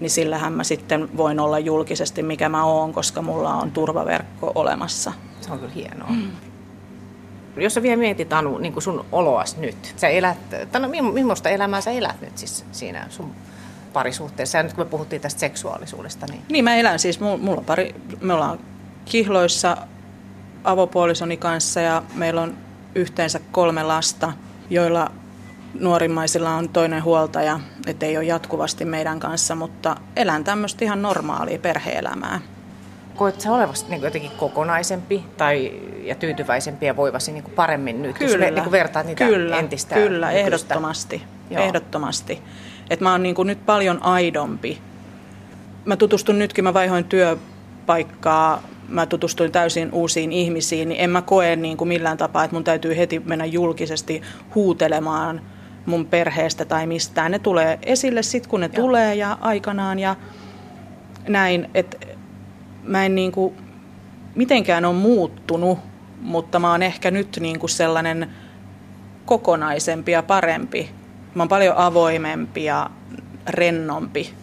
niin 0.00 0.10
sillähän 0.10 0.52
mä 0.52 0.64
sitten 0.64 1.16
voin 1.16 1.40
olla 1.40 1.58
julkisesti 1.58 2.22
mikä 2.22 2.48
mä 2.48 2.64
oon, 2.64 2.92
koska 2.92 3.22
mulla 3.22 3.54
on 3.54 3.70
turvaverkko 3.70 4.52
olemassa. 4.54 5.12
Se 5.40 5.52
on 5.52 5.58
kyllä 5.58 5.72
hienoa. 5.74 6.10
Mm. 6.10 6.30
Jos 7.56 7.74
sä 7.74 7.82
vielä 7.82 7.96
mietit 7.96 8.32
Anu 8.32 8.58
niin 8.58 8.72
kuin 8.72 8.82
sun 8.82 9.04
oloas 9.12 9.56
nyt, 9.56 9.94
sä 9.96 10.08
elät, 10.08 10.38
tai 10.72 10.80
no, 10.80 10.88
millaista 11.12 11.48
elämää 11.48 11.80
sä 11.80 11.90
elät 11.90 12.20
nyt 12.20 12.38
siis 12.38 12.64
siinä 12.72 13.06
sun 13.10 13.34
parisuhteessa? 13.92 14.58
Ja 14.58 14.62
nyt 14.62 14.72
kun 14.72 14.84
me 14.84 14.90
puhuttiin 14.90 15.22
tästä 15.22 15.40
seksuaalisuudesta. 15.40 16.26
Niin, 16.30 16.42
niin 16.48 16.64
mä 16.64 16.76
elän 16.76 16.98
siis, 16.98 17.20
mulla 17.20 17.58
on 17.58 17.64
pari, 17.64 17.94
me 18.20 18.34
ollaan 18.34 18.58
kihloissa 19.04 19.76
avopuolisoni 20.64 21.36
kanssa 21.36 21.80
ja 21.80 22.02
meillä 22.14 22.42
on 22.42 22.54
yhteensä 22.94 23.40
kolme 23.52 23.82
lasta, 23.82 24.32
joilla 24.70 25.10
nuorimmaisilla 25.80 26.54
on 26.54 26.68
toinen 26.68 27.04
huoltaja, 27.04 27.60
ettei 27.86 28.16
ole 28.16 28.24
jatkuvasti 28.24 28.84
meidän 28.84 29.20
kanssa, 29.20 29.54
mutta 29.54 29.96
elän 30.16 30.44
tämmöistä 30.44 30.84
ihan 30.84 31.02
normaalia 31.02 31.58
perheelämää 31.58 32.40
koet 33.16 33.40
sä 33.40 33.52
olevasi 33.52 33.84
niin 33.88 34.02
jotenkin 34.02 34.30
kokonaisempi 34.30 35.24
tai, 35.36 35.72
ja 36.04 36.14
tyytyväisempi 36.14 36.86
ja 36.86 36.96
voivasi 36.96 37.32
niin 37.32 37.44
paremmin 37.44 38.02
nyt, 38.02 38.18
kyllä, 38.18 38.46
jos 38.46 38.54
niin 38.54 38.70
vertaat 38.70 39.06
niitä 39.06 39.24
kyllä, 39.24 39.58
entistä 39.58 39.94
Kyllä, 39.94 40.26
nykyistä. 40.26 40.46
ehdottomasti. 40.46 41.22
Joo. 41.50 41.62
ehdottomasti. 41.64 42.42
Et 42.90 43.00
mä 43.00 43.12
oon 43.12 43.22
niin 43.22 43.34
nyt 43.44 43.66
paljon 43.66 44.02
aidompi. 44.02 44.78
Mä 45.84 45.96
tutustun 45.96 46.38
nytkin, 46.38 46.64
mä 46.64 46.74
vaihoin 46.74 47.04
työpaikkaa, 47.04 48.62
mä 48.88 49.06
tutustuin 49.06 49.52
täysin 49.52 49.92
uusiin 49.92 50.32
ihmisiin, 50.32 50.88
niin 50.88 51.00
en 51.00 51.10
mä 51.10 51.22
koe 51.22 51.56
niin 51.56 51.76
kuin 51.76 51.88
millään 51.88 52.16
tapaa, 52.16 52.44
että 52.44 52.56
mun 52.56 52.64
täytyy 52.64 52.96
heti 52.96 53.22
mennä 53.24 53.44
julkisesti 53.44 54.22
huutelemaan 54.54 55.40
mun 55.86 56.06
perheestä 56.06 56.64
tai 56.64 56.86
mistään. 56.86 57.30
Ne 57.30 57.38
tulee 57.38 57.78
esille 57.82 58.22
sitten, 58.22 58.50
kun 58.50 58.60
ne 58.60 58.70
Joo. 58.72 58.84
tulee 58.84 59.14
ja 59.14 59.38
aikanaan 59.40 59.98
ja 59.98 60.16
näin, 61.28 61.70
että 61.74 61.96
mä 62.86 63.06
en 63.06 63.14
niin 63.14 63.32
kuin 63.32 63.56
mitenkään 64.34 64.84
ole 64.84 64.94
muuttunut, 64.94 65.78
mutta 66.20 66.58
mä 66.58 66.70
oon 66.70 66.82
ehkä 66.82 67.10
nyt 67.10 67.38
niin 67.40 67.58
kuin 67.58 67.70
sellainen 67.70 68.30
kokonaisempi 69.24 70.12
ja 70.12 70.22
parempi. 70.22 70.90
Mä 71.34 71.42
oon 71.42 71.48
paljon 71.48 71.76
avoimempi 71.76 72.64
ja 72.64 72.90
rennompi. 73.48 74.34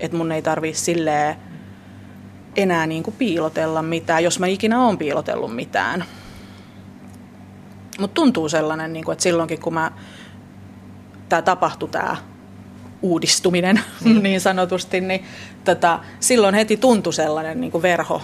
Että 0.00 0.16
mun 0.16 0.32
ei 0.32 0.42
tarvi 0.42 0.74
silleen 0.74 1.36
enää 2.56 2.86
niin 2.86 3.02
kuin 3.02 3.14
piilotella 3.18 3.82
mitään, 3.82 4.24
jos 4.24 4.38
mä 4.38 4.46
ikinä 4.46 4.84
oon 4.84 4.98
piilotellut 4.98 5.54
mitään. 5.54 6.04
Mutta 7.98 8.14
tuntuu 8.14 8.48
sellainen, 8.48 8.92
niin 8.92 9.04
kuin, 9.04 9.12
että 9.12 9.22
silloinkin 9.22 9.60
kun 9.60 9.74
mä, 9.74 9.92
tämä 11.28 11.42
tapahtui 11.42 11.88
tämä 11.88 12.16
uudistuminen 13.02 13.80
mm. 14.04 14.22
niin 14.22 14.40
sanotusti, 14.40 15.00
niin 15.00 15.24
tota, 15.64 15.98
silloin 16.20 16.54
heti 16.54 16.76
tuntui 16.76 17.12
sellainen 17.12 17.60
niin 17.60 17.72
kuin 17.72 17.82
verho, 17.82 18.22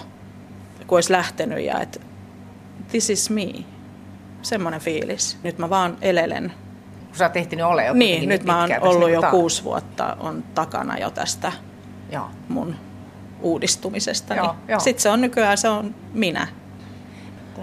kun 0.87 0.97
olisi 0.97 1.11
lähtenyt 1.11 1.65
ja 1.65 1.81
että 1.81 1.99
this 2.91 3.09
is 3.09 3.29
me. 3.29 3.47
Semmoinen 4.41 4.81
fiilis. 4.81 5.37
Nyt 5.43 5.57
mä 5.57 5.69
vaan 5.69 5.97
elelen. 6.01 6.53
Kun 7.07 7.17
sä 7.17 7.25
oot 7.25 7.37
ehtinyt 7.37 7.65
ole 7.65 7.85
jo 7.85 7.93
Niin, 7.93 8.29
nyt 8.29 8.43
mä 8.43 8.61
oon 8.61 8.69
ollut 8.81 9.09
niin 9.09 9.13
jo 9.13 9.21
kuusi 9.31 9.63
vuotta 9.63 10.17
on 10.19 10.43
takana 10.55 10.97
jo 10.97 11.09
tästä 11.09 11.51
Joo. 12.11 12.29
mun 12.49 12.75
uudistumisesta. 13.41 14.35
Sitten 14.77 15.01
se 15.01 15.09
on 15.09 15.21
nykyään 15.21 15.57
se 15.57 15.69
on 15.69 15.95
minä. 16.13 16.47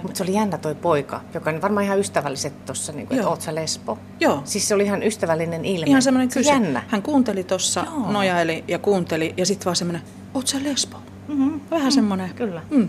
Mutta 0.02 0.18
se 0.18 0.22
oli 0.22 0.32
jännä 0.32 0.58
toi 0.58 0.74
poika, 0.74 1.20
joka 1.34 1.50
on 1.50 1.62
varmaan 1.62 1.84
ihan 1.84 1.98
ystävälliset 1.98 2.64
tuossa, 2.64 2.92
niin 2.92 3.06
että 3.10 3.28
oot 3.28 3.40
sä 3.40 3.54
lesbo? 3.54 3.98
Joo. 4.20 4.42
Siis 4.44 4.68
se 4.68 4.74
oli 4.74 4.84
ihan 4.84 5.02
ystävällinen 5.02 5.64
ilme. 5.64 5.86
Ihan 5.86 6.02
semmoinen 6.02 6.28
kysy. 6.28 6.50
Jännä. 6.50 6.82
Hän 6.88 7.02
kuunteli 7.02 7.44
tuossa, 7.44 7.86
nojaili 8.06 8.64
ja 8.68 8.78
kuunteli 8.78 9.34
ja 9.36 9.46
sitten 9.46 9.64
vaan 9.64 9.76
semmoinen, 9.76 10.02
oot 10.34 10.46
sä 10.46 10.58
lesbo? 10.62 10.96
Mm-hmm. 11.28 11.60
Vähän 11.70 11.86
mm, 11.86 11.90
semmoinen. 11.90 12.34
Kyllä. 12.34 12.62
Mm. 12.70 12.88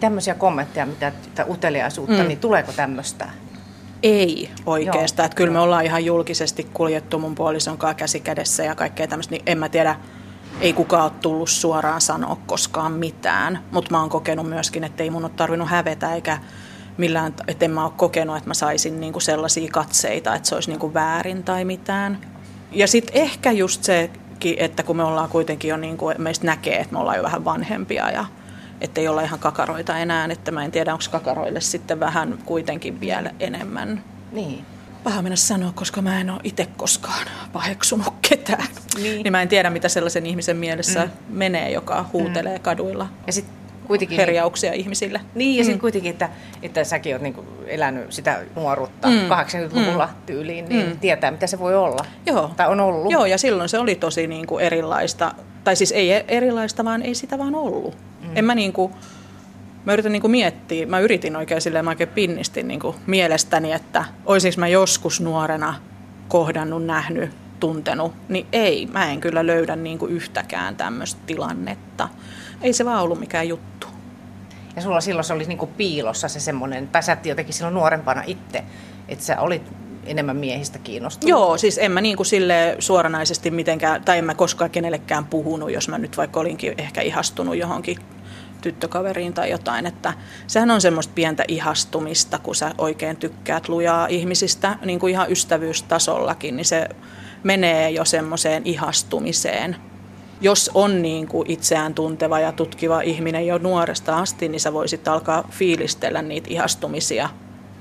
Tämmöisiä 0.00 0.34
kommentteja, 0.34 0.86
mitä 0.86 1.12
uteliaisuutta, 1.48 2.22
mm. 2.22 2.28
niin 2.28 2.38
tuleeko 2.38 2.72
tämmöistä? 2.72 3.28
Ei 4.02 4.50
oikeastaan. 4.66 5.26
Että 5.26 5.36
kyllä 5.36 5.52
me 5.52 5.58
ollaan 5.58 5.84
ihan 5.84 6.04
julkisesti 6.04 6.66
kuljettu 6.74 7.18
mun 7.18 7.34
puolison 7.34 7.78
kanssa 7.78 7.94
käsi 7.94 8.20
kädessä 8.20 8.64
ja 8.64 8.74
kaikkea 8.74 9.06
tämmöistä, 9.06 9.34
niin 9.34 9.42
en 9.46 9.58
mä 9.58 9.68
tiedä, 9.68 9.96
ei 10.60 10.72
kukaan 10.72 11.04
ole 11.04 11.12
tullut 11.22 11.48
suoraan 11.48 12.00
sanoa 12.00 12.36
koskaan 12.46 12.92
mitään, 12.92 13.60
mutta 13.70 13.90
mä 13.90 14.00
oon 14.00 14.10
kokenut 14.10 14.48
myöskin, 14.48 14.84
että 14.84 15.02
ei 15.02 15.10
mun 15.10 15.24
ole 15.24 15.32
tarvinnut 15.36 15.68
hävetä 15.68 16.14
eikä 16.14 16.38
millään, 16.96 17.34
että 17.48 17.64
en 17.64 17.70
mä 17.70 17.84
ole 17.84 17.92
kokenut, 17.96 18.36
että 18.36 18.50
mä 18.50 18.54
saisin 18.54 19.00
niinku 19.00 19.20
sellaisia 19.20 19.68
katseita, 19.72 20.34
että 20.34 20.48
se 20.48 20.54
olisi 20.54 20.70
niinku 20.70 20.94
väärin 20.94 21.42
tai 21.42 21.64
mitään. 21.64 22.18
Ja 22.72 22.86
sitten 22.86 23.22
ehkä 23.22 23.50
just 23.50 23.84
sekin, 23.84 24.54
että 24.58 24.82
kun 24.82 24.96
me 24.96 25.04
ollaan 25.04 25.28
kuitenkin 25.28 25.68
jo, 25.68 25.76
niinku, 25.76 26.12
meistä 26.18 26.46
näkee, 26.46 26.76
että 26.76 26.92
me 26.92 26.98
ollaan 26.98 27.16
jo 27.16 27.22
vähän 27.22 27.44
vanhempia 27.44 28.10
ja 28.10 28.24
ettei 28.80 29.08
olla 29.08 29.22
ihan 29.22 29.38
kakaroita 29.38 29.98
enää, 29.98 30.28
että 30.30 30.50
mä 30.50 30.64
en 30.64 30.72
tiedä, 30.72 30.92
onko 30.92 31.04
kakaroille 31.10 31.60
sitten 31.60 32.00
vähän 32.00 32.38
kuitenkin 32.44 33.00
vielä 33.00 33.30
enemmän. 33.40 34.04
Niin. 34.32 34.64
Paha 35.04 35.22
mennä 35.22 35.36
sanoa, 35.36 35.72
koska 35.74 36.02
mä 36.02 36.20
en 36.20 36.30
ole 36.30 36.40
itse 36.44 36.68
koskaan 36.76 37.26
paheksunut 37.52 38.14
ketään. 38.28 38.66
Niin. 39.02 39.22
niin 39.22 39.32
mä 39.32 39.42
en 39.42 39.48
tiedä, 39.48 39.70
mitä 39.70 39.88
sellaisen 39.88 40.26
ihmisen 40.26 40.56
mielessä 40.56 41.04
mm. 41.04 41.10
menee, 41.28 41.70
joka 41.70 42.04
huutelee 42.12 42.56
mm. 42.56 42.62
kaduilla 42.62 43.08
Ja 43.26 43.32
sitten 43.32 43.54
kuitenkin... 43.86 44.16
herjauksia 44.16 44.72
ihmisille. 44.72 45.20
Niin, 45.34 45.56
ja 45.56 45.64
sitten 45.64 45.78
mm. 45.78 45.80
kuitenkin, 45.80 46.10
että, 46.10 46.28
että 46.62 46.84
säkin 46.84 47.14
oot 47.14 47.22
niinku 47.22 47.44
elänyt 47.66 48.12
sitä 48.12 48.42
nuoruutta 48.56 49.08
mm. 49.08 49.16
80-luvulla 49.16 50.06
mm. 50.06 50.12
tyyliin, 50.26 50.68
niin 50.68 50.86
mm. 50.86 50.98
tietää, 50.98 51.30
mitä 51.30 51.46
se 51.46 51.58
voi 51.58 51.76
olla. 51.76 52.04
Joo. 52.26 52.50
Tai 52.56 52.68
on 52.68 52.80
ollut. 52.80 53.12
Joo, 53.12 53.26
ja 53.26 53.38
silloin 53.38 53.68
se 53.68 53.78
oli 53.78 53.94
tosi 53.94 54.26
niinku 54.26 54.58
erilaista. 54.58 55.34
Tai 55.64 55.76
siis 55.76 55.92
ei 55.92 56.24
erilaista, 56.28 56.84
vaan 56.84 57.02
ei 57.02 57.14
sitä 57.14 57.38
vaan 57.38 57.54
ollut. 57.54 57.96
Mm. 58.20 58.36
En 58.36 58.44
mä 58.44 58.54
niinku... 58.54 58.90
Mä 59.84 59.92
yritän 59.92 60.12
niinku 60.12 60.28
miettiä, 60.28 60.86
mä 60.86 61.00
yritin 61.00 61.36
oikein 61.36 61.60
silleen, 61.60 61.84
mä 61.84 61.90
oikein 61.90 62.08
pinnistin 62.08 62.68
niinku 62.68 62.94
mielestäni, 63.06 63.72
että 63.72 64.04
olisinko 64.26 64.60
mä 64.60 64.68
joskus 64.68 65.20
nuorena 65.20 65.74
kohdannut, 66.28 66.84
nähnyt, 66.84 67.30
tuntenut, 67.60 68.12
niin 68.28 68.46
ei, 68.52 68.86
mä 68.86 69.10
en 69.12 69.20
kyllä 69.20 69.46
löydä 69.46 69.76
niinku 69.76 70.06
yhtäkään 70.06 70.76
tämmöistä 70.76 71.20
tilannetta. 71.26 72.08
Ei 72.62 72.72
se 72.72 72.84
vaan 72.84 73.02
ollut 73.02 73.20
mikään 73.20 73.48
juttu. 73.48 73.86
Ja 74.76 74.82
sulla 74.82 75.00
silloin 75.00 75.24
se 75.24 75.32
oli 75.32 75.44
niinku 75.44 75.66
piilossa 75.66 76.28
se 76.28 76.40
semmoinen, 76.40 76.88
tai 76.88 77.02
sä 77.02 77.16
jotenkin 77.24 77.54
silloin 77.54 77.74
nuorempana 77.74 78.22
itse, 78.26 78.64
että 79.08 79.24
sä 79.24 79.40
olit 79.40 79.62
enemmän 80.06 80.36
miehistä 80.36 80.78
kiinnostunut. 80.78 81.28
Joo, 81.30 81.56
siis 81.56 81.78
en 81.78 81.92
mä 81.92 82.00
niin 82.00 82.16
kuin 82.16 82.26
sille 82.26 82.76
suoranaisesti 82.78 83.50
mitenkään, 83.50 84.04
tai 84.04 84.18
en 84.18 84.24
mä 84.24 84.34
koskaan 84.34 84.70
kenellekään 84.70 85.24
puhunut, 85.24 85.72
jos 85.72 85.88
mä 85.88 85.98
nyt 85.98 86.16
vaikka 86.16 86.40
olinkin 86.40 86.74
ehkä 86.78 87.00
ihastunut 87.00 87.56
johonkin 87.56 87.98
tyttökaveriin 88.60 89.34
tai 89.34 89.50
jotain, 89.50 89.86
että 89.86 90.12
sehän 90.46 90.70
on 90.70 90.80
semmoista 90.80 91.12
pientä 91.14 91.44
ihastumista, 91.48 92.38
kun 92.38 92.54
sä 92.54 92.74
oikein 92.78 93.16
tykkäät 93.16 93.68
lujaa 93.68 94.06
ihmisistä, 94.06 94.78
niin 94.84 94.98
kuin 94.98 95.10
ihan 95.10 95.32
ystävyystasollakin, 95.32 96.56
niin 96.56 96.64
se 96.64 96.88
menee 97.42 97.90
jo 97.90 98.04
semmoiseen 98.04 98.62
ihastumiseen. 98.64 99.76
Jos 100.40 100.70
on 100.74 101.02
niin 101.02 101.28
kuin 101.28 101.50
itseään 101.50 101.94
tunteva 101.94 102.40
ja 102.40 102.52
tutkiva 102.52 103.00
ihminen 103.00 103.46
jo 103.46 103.58
nuoresta 103.58 104.18
asti, 104.18 104.48
niin 104.48 104.60
sä 104.60 104.72
voisit 104.72 105.08
alkaa 105.08 105.48
fiilistellä 105.50 106.22
niitä 106.22 106.48
ihastumisia, 106.50 107.28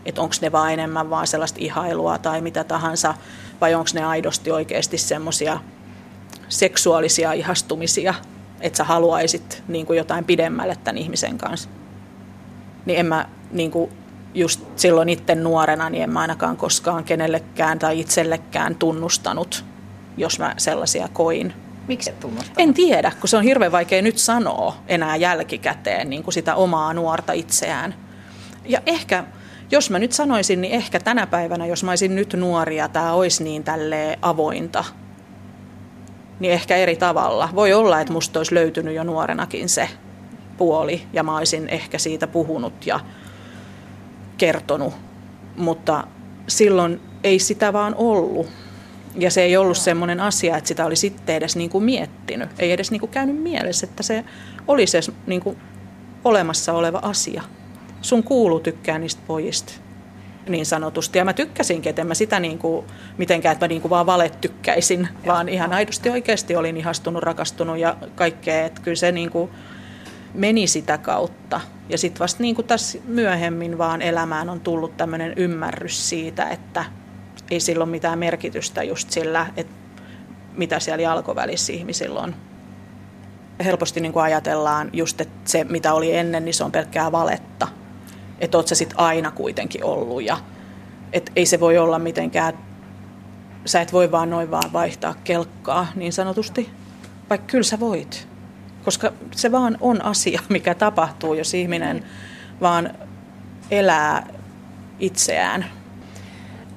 että 0.05 0.21
onko 0.21 0.35
ne 0.41 0.51
vaan 0.51 0.73
enemmän 0.73 1.09
vaan 1.09 1.27
sellaista 1.27 1.59
ihailua 1.61 2.17
tai 2.17 2.41
mitä 2.41 2.63
tahansa, 2.63 3.13
vai 3.61 3.73
onko 3.73 3.89
ne 3.93 4.03
aidosti 4.03 4.51
oikeasti 4.51 4.97
semmoisia 4.97 5.59
seksuaalisia 6.49 7.33
ihastumisia, 7.33 8.13
että 8.61 8.77
sä 8.77 8.83
haluaisit 8.83 9.63
niin 9.67 9.85
kuin 9.85 9.97
jotain 9.97 10.25
pidemmälle 10.25 10.77
tämän 10.83 10.97
ihmisen 10.97 11.37
kanssa. 11.37 11.69
Niin 12.85 12.99
en 12.99 13.05
mä 13.05 13.29
niin 13.51 13.71
kuin 13.71 13.91
just 14.33 14.61
silloin 14.75 15.09
itse 15.09 15.35
nuorena, 15.35 15.89
niin 15.89 16.03
en 16.03 16.09
mä 16.09 16.19
ainakaan 16.19 16.57
koskaan 16.57 17.03
kenellekään 17.03 17.79
tai 17.79 17.99
itsellekään 17.99 18.75
tunnustanut, 18.75 19.65
jos 20.17 20.39
mä 20.39 20.53
sellaisia 20.57 21.07
koin. 21.13 21.53
Miksi 21.87 22.09
et 22.09 22.19
tunnustanut? 22.19 22.59
En 22.59 22.73
tiedä, 22.73 23.11
kun 23.19 23.29
se 23.29 23.37
on 23.37 23.43
hirveän 23.43 23.71
vaikea 23.71 24.01
nyt 24.01 24.17
sanoa 24.17 24.75
enää 24.87 25.15
jälkikäteen 25.15 26.09
niin 26.09 26.23
kuin 26.23 26.33
sitä 26.33 26.55
omaa 26.55 26.93
nuorta 26.93 27.33
itseään. 27.33 27.95
Ja 28.65 28.81
ehkä, 28.85 29.23
jos 29.71 29.89
mä 29.89 29.99
nyt 29.99 30.11
sanoisin, 30.11 30.61
niin 30.61 30.73
ehkä 30.73 30.99
tänä 30.99 31.27
päivänä, 31.27 31.65
jos 31.65 31.83
mä 31.83 31.91
olisin 31.91 32.15
nyt 32.15 32.33
nuoria, 32.33 32.87
tämä 32.87 33.13
olisi 33.13 33.43
niin 33.43 33.63
tälleen 33.63 34.19
avointa 34.21 34.83
niin 36.39 36.53
ehkä 36.53 36.75
eri 36.75 36.95
tavalla. 36.95 37.49
Voi 37.55 37.73
olla, 37.73 38.01
että 38.01 38.13
musta 38.13 38.39
olisi 38.39 38.55
löytynyt 38.55 38.95
jo 38.95 39.03
nuorenakin 39.03 39.69
se 39.69 39.89
puoli 40.57 41.01
ja 41.13 41.23
mä 41.23 41.37
olisin 41.37 41.69
ehkä 41.69 41.97
siitä 41.97 42.27
puhunut 42.27 42.85
ja 42.85 42.99
kertonut, 44.37 44.93
mutta 45.57 46.03
silloin 46.47 47.01
ei 47.23 47.39
sitä 47.39 47.73
vaan 47.73 47.95
ollut. 47.95 48.47
Ja 49.15 49.31
se 49.31 49.41
ei 49.41 49.57
ollut 49.57 49.77
semmoinen 49.77 50.19
asia, 50.19 50.57
että 50.57 50.67
sitä 50.67 50.85
olisi 50.85 50.99
sitten 50.99 51.35
edes 51.35 51.55
niin 51.55 51.69
kuin 51.69 51.83
miettinyt. 51.83 52.49
Ei 52.59 52.71
edes 52.71 52.91
niin 52.91 52.99
kuin 52.99 53.11
käynyt 53.11 53.41
mielessä, 53.41 53.87
että 53.87 54.03
se 54.03 54.23
olisi 54.67 54.97
edes 54.97 55.11
niin 55.27 55.41
kuin 55.41 55.57
olemassa 56.23 56.73
oleva 56.73 56.99
asia. 57.01 57.43
Sun 58.01 58.23
kuuluu 58.23 58.59
tykkää 58.59 58.99
niistä 58.99 59.21
pojista 59.27 59.73
niin 60.49 60.65
sanotusti. 60.65 61.17
Ja 61.17 61.25
mä 61.25 61.33
tykkäsinkin, 61.33 61.89
että 61.89 62.01
en 62.01 62.07
mä 62.07 62.13
sitä 62.13 62.39
niin 62.39 62.59
kuin, 62.59 62.85
mitenkään, 63.17 63.53
että 63.53 63.65
mä 63.65 63.67
niin 63.67 63.81
kuin 63.81 63.89
vaan 63.89 64.05
valet 64.05 64.41
tykkäisin, 64.41 65.07
ja. 65.23 65.33
vaan 65.33 65.49
ihan 65.49 65.73
aidosti 65.73 66.09
oikeasti 66.09 66.55
olin 66.55 66.77
ihastunut, 66.77 67.23
rakastunut 67.23 67.77
ja 67.77 67.97
kaikkea. 68.15 68.65
Että 68.65 68.81
kyllä 68.81 68.95
se 68.95 69.11
niin 69.11 69.29
kuin 69.29 69.49
meni 70.33 70.67
sitä 70.67 70.97
kautta. 70.97 71.61
Ja 71.89 71.97
sitten 71.97 72.19
vasta 72.19 72.43
niin 72.43 72.55
kuin 72.55 72.67
tässä 72.67 72.97
myöhemmin 73.05 73.77
vaan 73.77 74.01
elämään 74.01 74.49
on 74.49 74.59
tullut 74.59 74.97
tämmöinen 74.97 75.33
ymmärrys 75.35 76.09
siitä, 76.09 76.49
että 76.49 76.85
ei 77.51 77.59
sillä 77.59 77.83
ole 77.83 77.91
mitään 77.91 78.19
merkitystä 78.19 78.83
just 78.83 79.11
sillä, 79.11 79.47
että 79.57 79.73
mitä 80.57 80.79
siellä 80.79 81.01
jalkovälissä 81.01 81.73
ihmisillä 81.73 82.19
on. 82.19 82.35
Helposti 83.65 83.99
niin 83.99 84.13
kuin 84.13 84.23
ajatellaan 84.23 84.89
just, 84.93 85.21
että 85.21 85.49
se 85.49 85.63
mitä 85.63 85.93
oli 85.93 86.15
ennen, 86.15 86.45
niin 86.45 86.53
se 86.53 86.63
on 86.63 86.71
pelkkää 86.71 87.11
valetta 87.11 87.67
että 88.39 88.57
oot 88.57 88.67
sä 88.67 88.75
sit 88.75 88.93
aina 88.95 89.31
kuitenkin 89.31 89.83
ollut 89.83 90.23
ja 90.23 90.37
et 91.13 91.31
ei 91.35 91.45
se 91.45 91.59
voi 91.59 91.77
olla 91.77 91.99
mitenkään, 91.99 92.53
sä 93.65 93.81
et 93.81 93.93
voi 93.93 94.11
vaan 94.11 94.29
noin 94.29 94.51
vaan 94.51 94.73
vaihtaa 94.73 95.15
kelkkaa 95.23 95.87
niin 95.95 96.13
sanotusti, 96.13 96.69
vaikka 97.29 97.47
kyllä 97.47 97.63
sä 97.63 97.79
voit. 97.79 98.27
Koska 98.85 99.13
se 99.31 99.51
vaan 99.51 99.77
on 99.81 100.05
asia, 100.05 100.41
mikä 100.49 100.75
tapahtuu, 100.75 101.33
jos 101.33 101.53
ihminen 101.53 101.97
mm. 101.97 102.03
vaan 102.61 102.89
elää 103.71 104.27
itseään. 104.99 105.65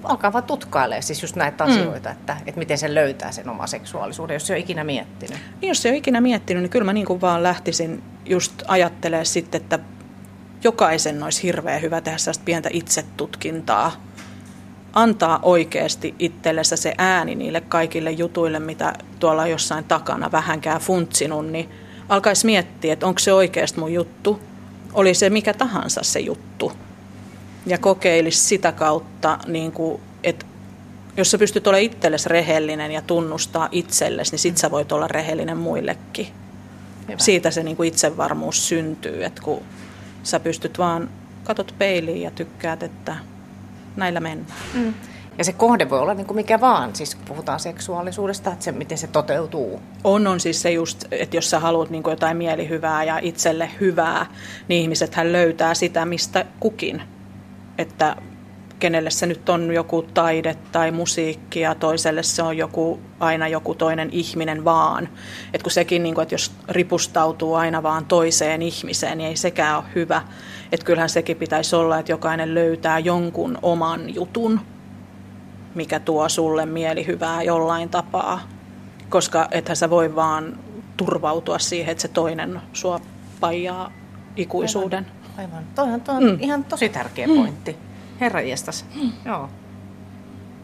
Alkaa 0.05 0.33
vaan 0.33 0.45
tutkailemaan 0.45 1.03
siis 1.03 1.23
just 1.23 1.37
näitä 1.37 1.65
mm. 1.65 1.71
asioita, 1.71 2.09
mm. 2.09 2.13
että, 2.13 2.37
että 2.47 2.59
miten 2.59 2.79
se 2.79 2.95
löytää 2.95 3.33
sen 3.33 3.49
oma 3.49 3.67
seksuaalisuuden, 3.67 4.35
jos 4.35 4.47
se 4.47 4.53
on 4.53 4.59
ikinä 4.59 4.85
miettinyt. 4.85 5.39
Niin, 5.61 5.69
jos 5.69 5.83
se 5.83 5.89
on 5.89 5.95
ikinä 5.95 6.21
miettinyt, 6.21 6.63
niin 6.63 6.71
kyllä 6.71 6.85
mä 6.85 6.93
niin 6.93 7.07
kuin 7.07 7.21
vaan 7.21 7.43
lähtisin 7.43 8.03
just 8.27 8.63
ajattelemaan 8.69 9.27
sitten, 9.27 9.61
että 9.61 9.79
jokaisen 10.65 11.23
olisi 11.23 11.43
hirveän 11.43 11.83
hyvä 11.83 12.01
tehdä 12.01 12.19
sellaista 12.19 12.45
pientä 12.45 12.69
itsetutkintaa, 12.73 14.05
antaa 14.93 15.39
oikeasti 15.43 16.15
itsellensä 16.19 16.77
se 16.77 16.95
ääni 16.99 17.35
niille 17.35 17.61
kaikille 17.61 18.11
jutuille, 18.11 18.59
mitä 18.59 18.93
tuolla 19.21 19.47
jossain 19.47 19.85
takana 19.85 20.33
vähänkään 20.33 20.81
funtsinut, 20.81 21.47
niin 21.47 21.69
alkaisi 22.09 22.47
miettiä, 22.47 22.93
että 22.93 23.07
onko 23.07 23.19
se 23.19 23.33
oikeasti 23.33 23.81
mun 23.81 23.93
juttu, 23.93 24.41
oli 24.93 25.15
se 25.15 25.31
mikä 25.31 25.55
tahansa 25.55 26.01
se 26.03 26.21
juttu. 26.21 26.73
Ja 27.67 27.79
kokeilisi 27.79 28.45
sitä 28.45 28.73
kautta, 28.73 29.39
niin 29.47 29.73
kuin, 29.73 30.01
että 30.25 30.47
jos 31.17 31.31
sä 31.31 31.39
pystyt 31.39 31.67
olemaan 31.67 31.85
itsellesi 31.85 32.29
rehellinen 32.29 32.93
ja 32.93 33.03
tunnustaa 33.03 33.69
itsellesi, 33.73 34.33
niin 34.33 34.39
sit 34.39 34.59
sä 34.59 34.71
voit 34.71 34.93
olla 34.93 35.09
rehellinen 35.09 35.57
muillekin. 35.57 36.27
Hyvä. 37.09 37.19
Siitä 37.19 37.51
se 37.51 37.63
niin 37.63 37.77
kuin 37.77 37.89
itsevarmuus 37.89 38.69
syntyy, 38.69 39.25
että 39.25 39.43
kun 39.43 39.63
sä 40.23 40.41
pystyt 40.41 40.79
vaan, 40.79 41.09
katot 41.45 41.75
peiliin 41.79 42.23
ja 42.23 42.31
tykkäät, 42.31 42.83
että 42.83 43.17
näillä 43.97 44.21
mennään. 44.21 44.59
Mm. 44.75 44.95
Ja 45.39 45.45
se 45.45 45.53
kohde 45.53 45.91
voi 45.91 45.99
olla 45.99 46.15
niin 46.15 46.27
kuin 46.27 46.37
mikä 46.37 46.61
vaan, 46.61 46.97
siis 46.97 47.15
kun 47.15 47.25
puhutaan 47.25 47.61
seksuaalisuudesta, 47.61 48.53
että 48.53 48.65
se, 48.65 48.73
miten 48.73 48.99
se 48.99 49.07
toteutuu. 49.07 49.81
On, 50.05 50.27
on 50.27 50.41
siis 50.41 50.63
se 50.63 50.71
just, 50.71 51.05
että 51.11 51.37
jos 51.37 51.51
sä 51.51 51.61
haluat 51.61 51.91
niin 51.91 52.03
kuin 52.03 52.13
jotain 52.13 52.37
mielihyvää 52.37 53.05
ja 53.05 53.19
itselle 53.23 53.71
hyvää, 53.81 54.27
niin 54.69 54.83
ihmiset 54.83 55.15
hän 55.15 55.33
löytää 55.33 55.75
sitä, 55.75 56.05
mistä 56.05 56.45
kukin. 56.61 57.03
Että 57.79 58.17
kenelle 58.83 59.11
se 59.11 59.27
nyt 59.27 59.49
on 59.49 59.75
joku 59.75 60.03
taide 60.03 60.57
tai 60.73 60.91
musiikki 60.91 61.61
ja 61.61 61.75
toiselle 61.75 62.23
se 62.23 62.43
on 62.43 62.57
joku, 62.57 63.01
aina 63.21 63.49
joku 63.49 63.75
toinen 63.75 64.09
ihminen 64.13 64.65
vaan. 64.65 65.09
Et 65.55 65.63
kun 65.63 65.73
sekin, 65.73 66.03
niin 66.03 66.15
kuin, 66.15 66.23
että 66.23 66.35
jos 66.35 66.53
ripustautuu 66.69 67.55
aina 67.55 67.83
vaan 67.83 68.05
toiseen 68.05 68.63
ihmiseen, 68.63 69.19
niin 69.19 69.29
ei 69.29 69.37
sekään 69.37 69.77
ole 69.77 69.85
hyvä. 69.95 70.23
Että 70.73 70.87
kyllähän 70.87 71.09
sekin 71.09 71.37
pitäisi 71.37 71.77
olla, 71.77 71.99
että 71.99 72.13
jokainen 72.13 72.55
löytää 72.55 72.99
jonkun 72.99 73.59
oman 73.63 74.15
jutun, 74.15 74.61
mikä 75.75 76.01
tuo 76.01 76.29
sulle 76.29 76.67
mielihyvää 76.67 77.43
jollain 77.43 77.89
tapaa. 77.89 78.41
Koska 79.09 79.49
ethän 79.51 79.77
sä 79.77 79.91
voi 79.91 80.15
vaan 80.15 80.59
turvautua 80.97 81.59
siihen, 81.59 81.93
että 81.93 82.03
se 82.03 82.09
toinen 82.09 82.61
sua 82.73 83.01
paijaa 83.41 83.93
ikuisuuden. 84.37 85.07
Aivan. 85.39 85.55
Aivan. 85.55 85.65
Toi 85.75 85.93
on, 85.93 86.01
toi 86.01 86.17
on 86.17 86.25
mm. 86.25 86.39
ihan 86.41 86.65
tosi 86.65 86.89
tärkeä 86.89 87.27
pointti. 87.27 87.73
Mm. 87.73 87.92
Herra 88.23 88.41
jestas. 88.41 88.85
Mm. 88.95 89.13
Joo. 89.25 89.49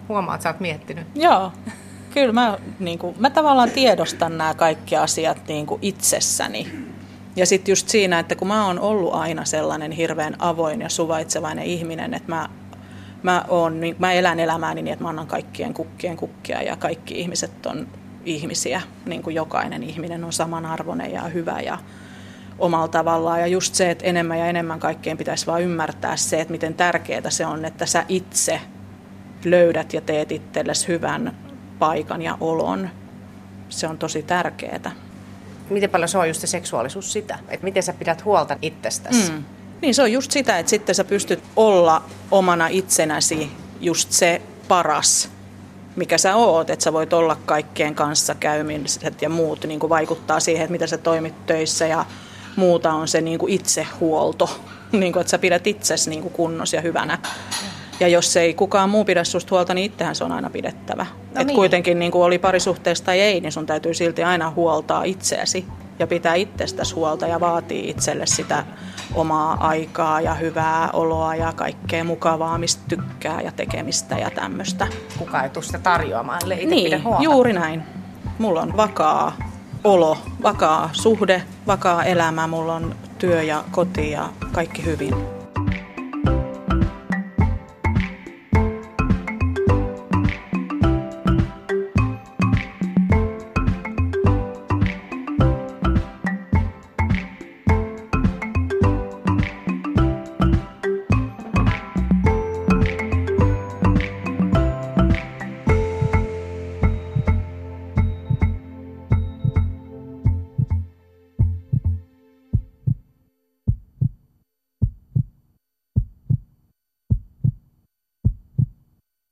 Huomaa, 0.09 0.35
että 0.35 0.43
sä 0.43 0.49
oot 0.49 0.61
miettinyt. 0.61 1.07
Joo. 1.15 1.53
Kyllä 2.15 2.33
mä, 2.33 2.59
niin 2.79 2.99
kuin, 2.99 3.17
mä 3.19 3.31
tavallaan 3.31 3.71
tiedostan 3.71 4.39
nämä 4.39 4.55
kaikki 4.55 4.97
asiat 4.97 5.49
niin 5.49 5.67
kuin 5.67 5.79
itsessäni. 5.83 6.73
Ja 7.37 7.47
sitten 7.47 7.73
just 7.73 7.89
siinä, 7.89 8.19
että 8.19 8.35
kun 8.35 8.49
mä 8.49 8.67
oon 8.67 8.81
ollut 8.81 9.15
aina 9.15 9.45
sellainen 9.45 9.93
hirveän 9.93 10.37
avoin 10.39 10.81
ja 10.81 10.89
suvaitsevainen 10.89 11.65
ihminen, 11.65 12.15
että 12.15 12.29
mä, 12.29 12.49
mä, 13.23 13.45
oon, 13.49 13.81
niin, 13.81 13.97
mä 13.99 14.13
elän 14.13 14.41
elämääni 14.41 14.83
niin, 14.83 14.93
että 14.93 15.03
mä 15.03 15.09
annan 15.09 15.27
kaikkien 15.27 15.75
kukkien 15.75 16.17
kukkia 16.17 16.63
ja 16.63 16.77
kaikki 16.77 17.21
ihmiset 17.21 17.67
on 17.67 17.89
ihmisiä, 18.25 18.83
niin 19.07 19.23
kuin 19.23 19.37
jokainen 19.37 19.83
ihminen 19.83 20.25
on 20.25 20.33
samanarvoinen 20.33 21.13
ja 21.13 21.23
hyvä 21.23 21.61
ja 21.61 21.79
omalla 22.59 22.89
tavallaan. 22.89 23.41
Ja 23.41 23.47
just 23.47 23.75
se, 23.75 23.91
että 23.91 24.05
enemmän 24.05 24.39
ja 24.39 24.47
enemmän 24.47 24.81
kaikkeen 24.81 25.17
pitäisi 25.17 25.47
vaan 25.47 25.63
ymmärtää 25.63 26.17
se, 26.17 26.41
että 26.41 26.53
miten 26.53 26.75
tärkeää 26.75 27.31
se 27.31 27.47
on, 27.47 27.65
että 27.65 27.87
sä 27.87 28.05
itse 28.09 28.61
löydät 29.45 29.93
ja 29.93 30.01
teet 30.01 30.33
itsellesi 30.33 30.89
hyvän 30.89 31.37
paikan 31.79 32.23
ja 32.23 32.37
olon. 32.41 32.91
Se 33.69 33.87
on 33.87 33.99
tosi 33.99 34.23
tärkeää. 34.23 34.91
Miten 35.71 35.91
paljon 35.91 36.09
se 36.09 36.19
on 36.19 36.29
just 36.29 36.41
se 36.41 36.47
seksuaalisuus 36.47 37.13
sitä? 37.13 37.39
Että 37.49 37.65
miten 37.65 37.83
sä 37.83 37.93
pidät 37.93 38.25
huolta 38.25 38.57
itsestäsi? 38.63 39.33
Mm. 39.33 39.45
Niin 39.83 39.95
se 39.95 40.03
on 40.03 40.13
just 40.13 40.31
sitä, 40.31 40.59
että 40.59 40.71
sitten 40.71 40.95
sä 40.95 41.05
pystyt 41.05 41.43
olla 41.57 42.03
omana 42.31 42.67
itsenäsi 42.67 43.53
just 43.81 44.13
se 44.13 44.43
paras, 44.69 45.31
mikä 45.97 46.19
sä 46.19 46.37
oot, 46.37 46.71
että 46.71 46.83
sä 46.83 46.93
voit 46.93 47.13
olla 47.13 47.37
kaikkien 47.47 47.95
kanssa 47.95 48.35
käymiset 48.35 49.23
ja 49.23 49.29
muut 49.29 49.65
niin 49.65 49.81
kuin 49.81 49.91
vaikuttaa 49.91 50.41
siihen, 50.41 50.63
että 50.63 50.73
miten 50.73 50.89
sä 50.89 50.99
toimit 50.99 51.47
töissä 51.47 51.87
ja 51.87 52.07
muuta 52.59 52.93
on 52.93 53.09
se 53.09 53.21
niin 53.21 53.39
kuin 53.39 53.53
itsehuolto, 53.53 54.51
niin 54.93 55.13
kuin, 55.13 55.21
että 55.21 55.31
sä 55.31 55.39
pidät 55.39 55.67
itsesi 55.67 56.11
niin 56.11 56.23
kuin 56.23 56.33
kunnossa 56.35 56.77
ja 56.77 56.83
hyvänä. 56.83 57.19
Ja 58.01 58.09
jos 58.09 58.37
ei 58.37 58.55
kukaan 58.55 58.91
muu 58.91 59.05
pidä 59.05 59.25
susta 59.25 59.51
huolta, 59.55 59.75
niin 59.75 59.85
itsehän 59.93 60.15
se 60.15 60.25
on 60.25 60.33
aina 60.33 60.51
pidettävä. 60.51 61.07
No 61.35 61.41
Et 61.41 61.47
niin. 61.47 61.57
kuitenkin 61.57 61.99
niin 61.99 62.13
kuin 62.13 62.25
oli 62.25 62.39
parisuhteesta 62.39 63.07
tai 63.07 63.21
ei, 63.21 63.41
niin 63.41 63.53
sun 63.53 63.67
täytyy 63.67 63.95
silti 63.95 64.25
aina 64.25 64.51
huoltaa 64.51 65.05
itseäsi 65.05 65.65
ja 65.99 66.07
pitää 66.07 66.35
itsestäsi 66.35 66.95
huolta 66.95 67.27
ja 67.27 67.41
vaatii 67.41 67.91
itselle 67.91 68.27
sitä 68.27 68.65
omaa 69.15 69.69
aikaa 69.69 70.21
ja 70.21 70.35
hyvää 70.35 70.91
oloa 70.93 71.35
ja 71.35 71.53
kaikkea 71.53 72.05
mukavaa, 72.05 72.59
mistä 72.59 72.83
tykkää 72.89 73.41
ja 73.41 73.53
tekemistä 73.53 74.19
ja 74.19 74.31
tämmöistä. 74.31 74.87
Kuka 75.19 75.43
ei 75.43 75.51
tule 75.51 75.65
sitä 75.65 75.79
tarjoamaan, 75.79 76.41
ellei 76.43 76.67
niin, 76.67 76.85
pidä 76.85 77.01
huolta. 77.05 77.23
juuri 77.23 77.53
näin. 77.53 77.83
Mulla 78.39 78.61
on 78.61 78.77
vakaa 78.77 79.37
olo, 79.85 80.19
vakaa 80.43 80.91
suhde, 80.93 81.43
vakaa 81.67 82.05
elämä, 82.05 82.47
mulla 82.47 82.75
on 82.75 82.95
työ 83.19 83.43
ja 83.43 83.65
koti 83.71 84.11
ja 84.11 84.29
kaikki 84.53 84.85
hyvin. 84.85 85.38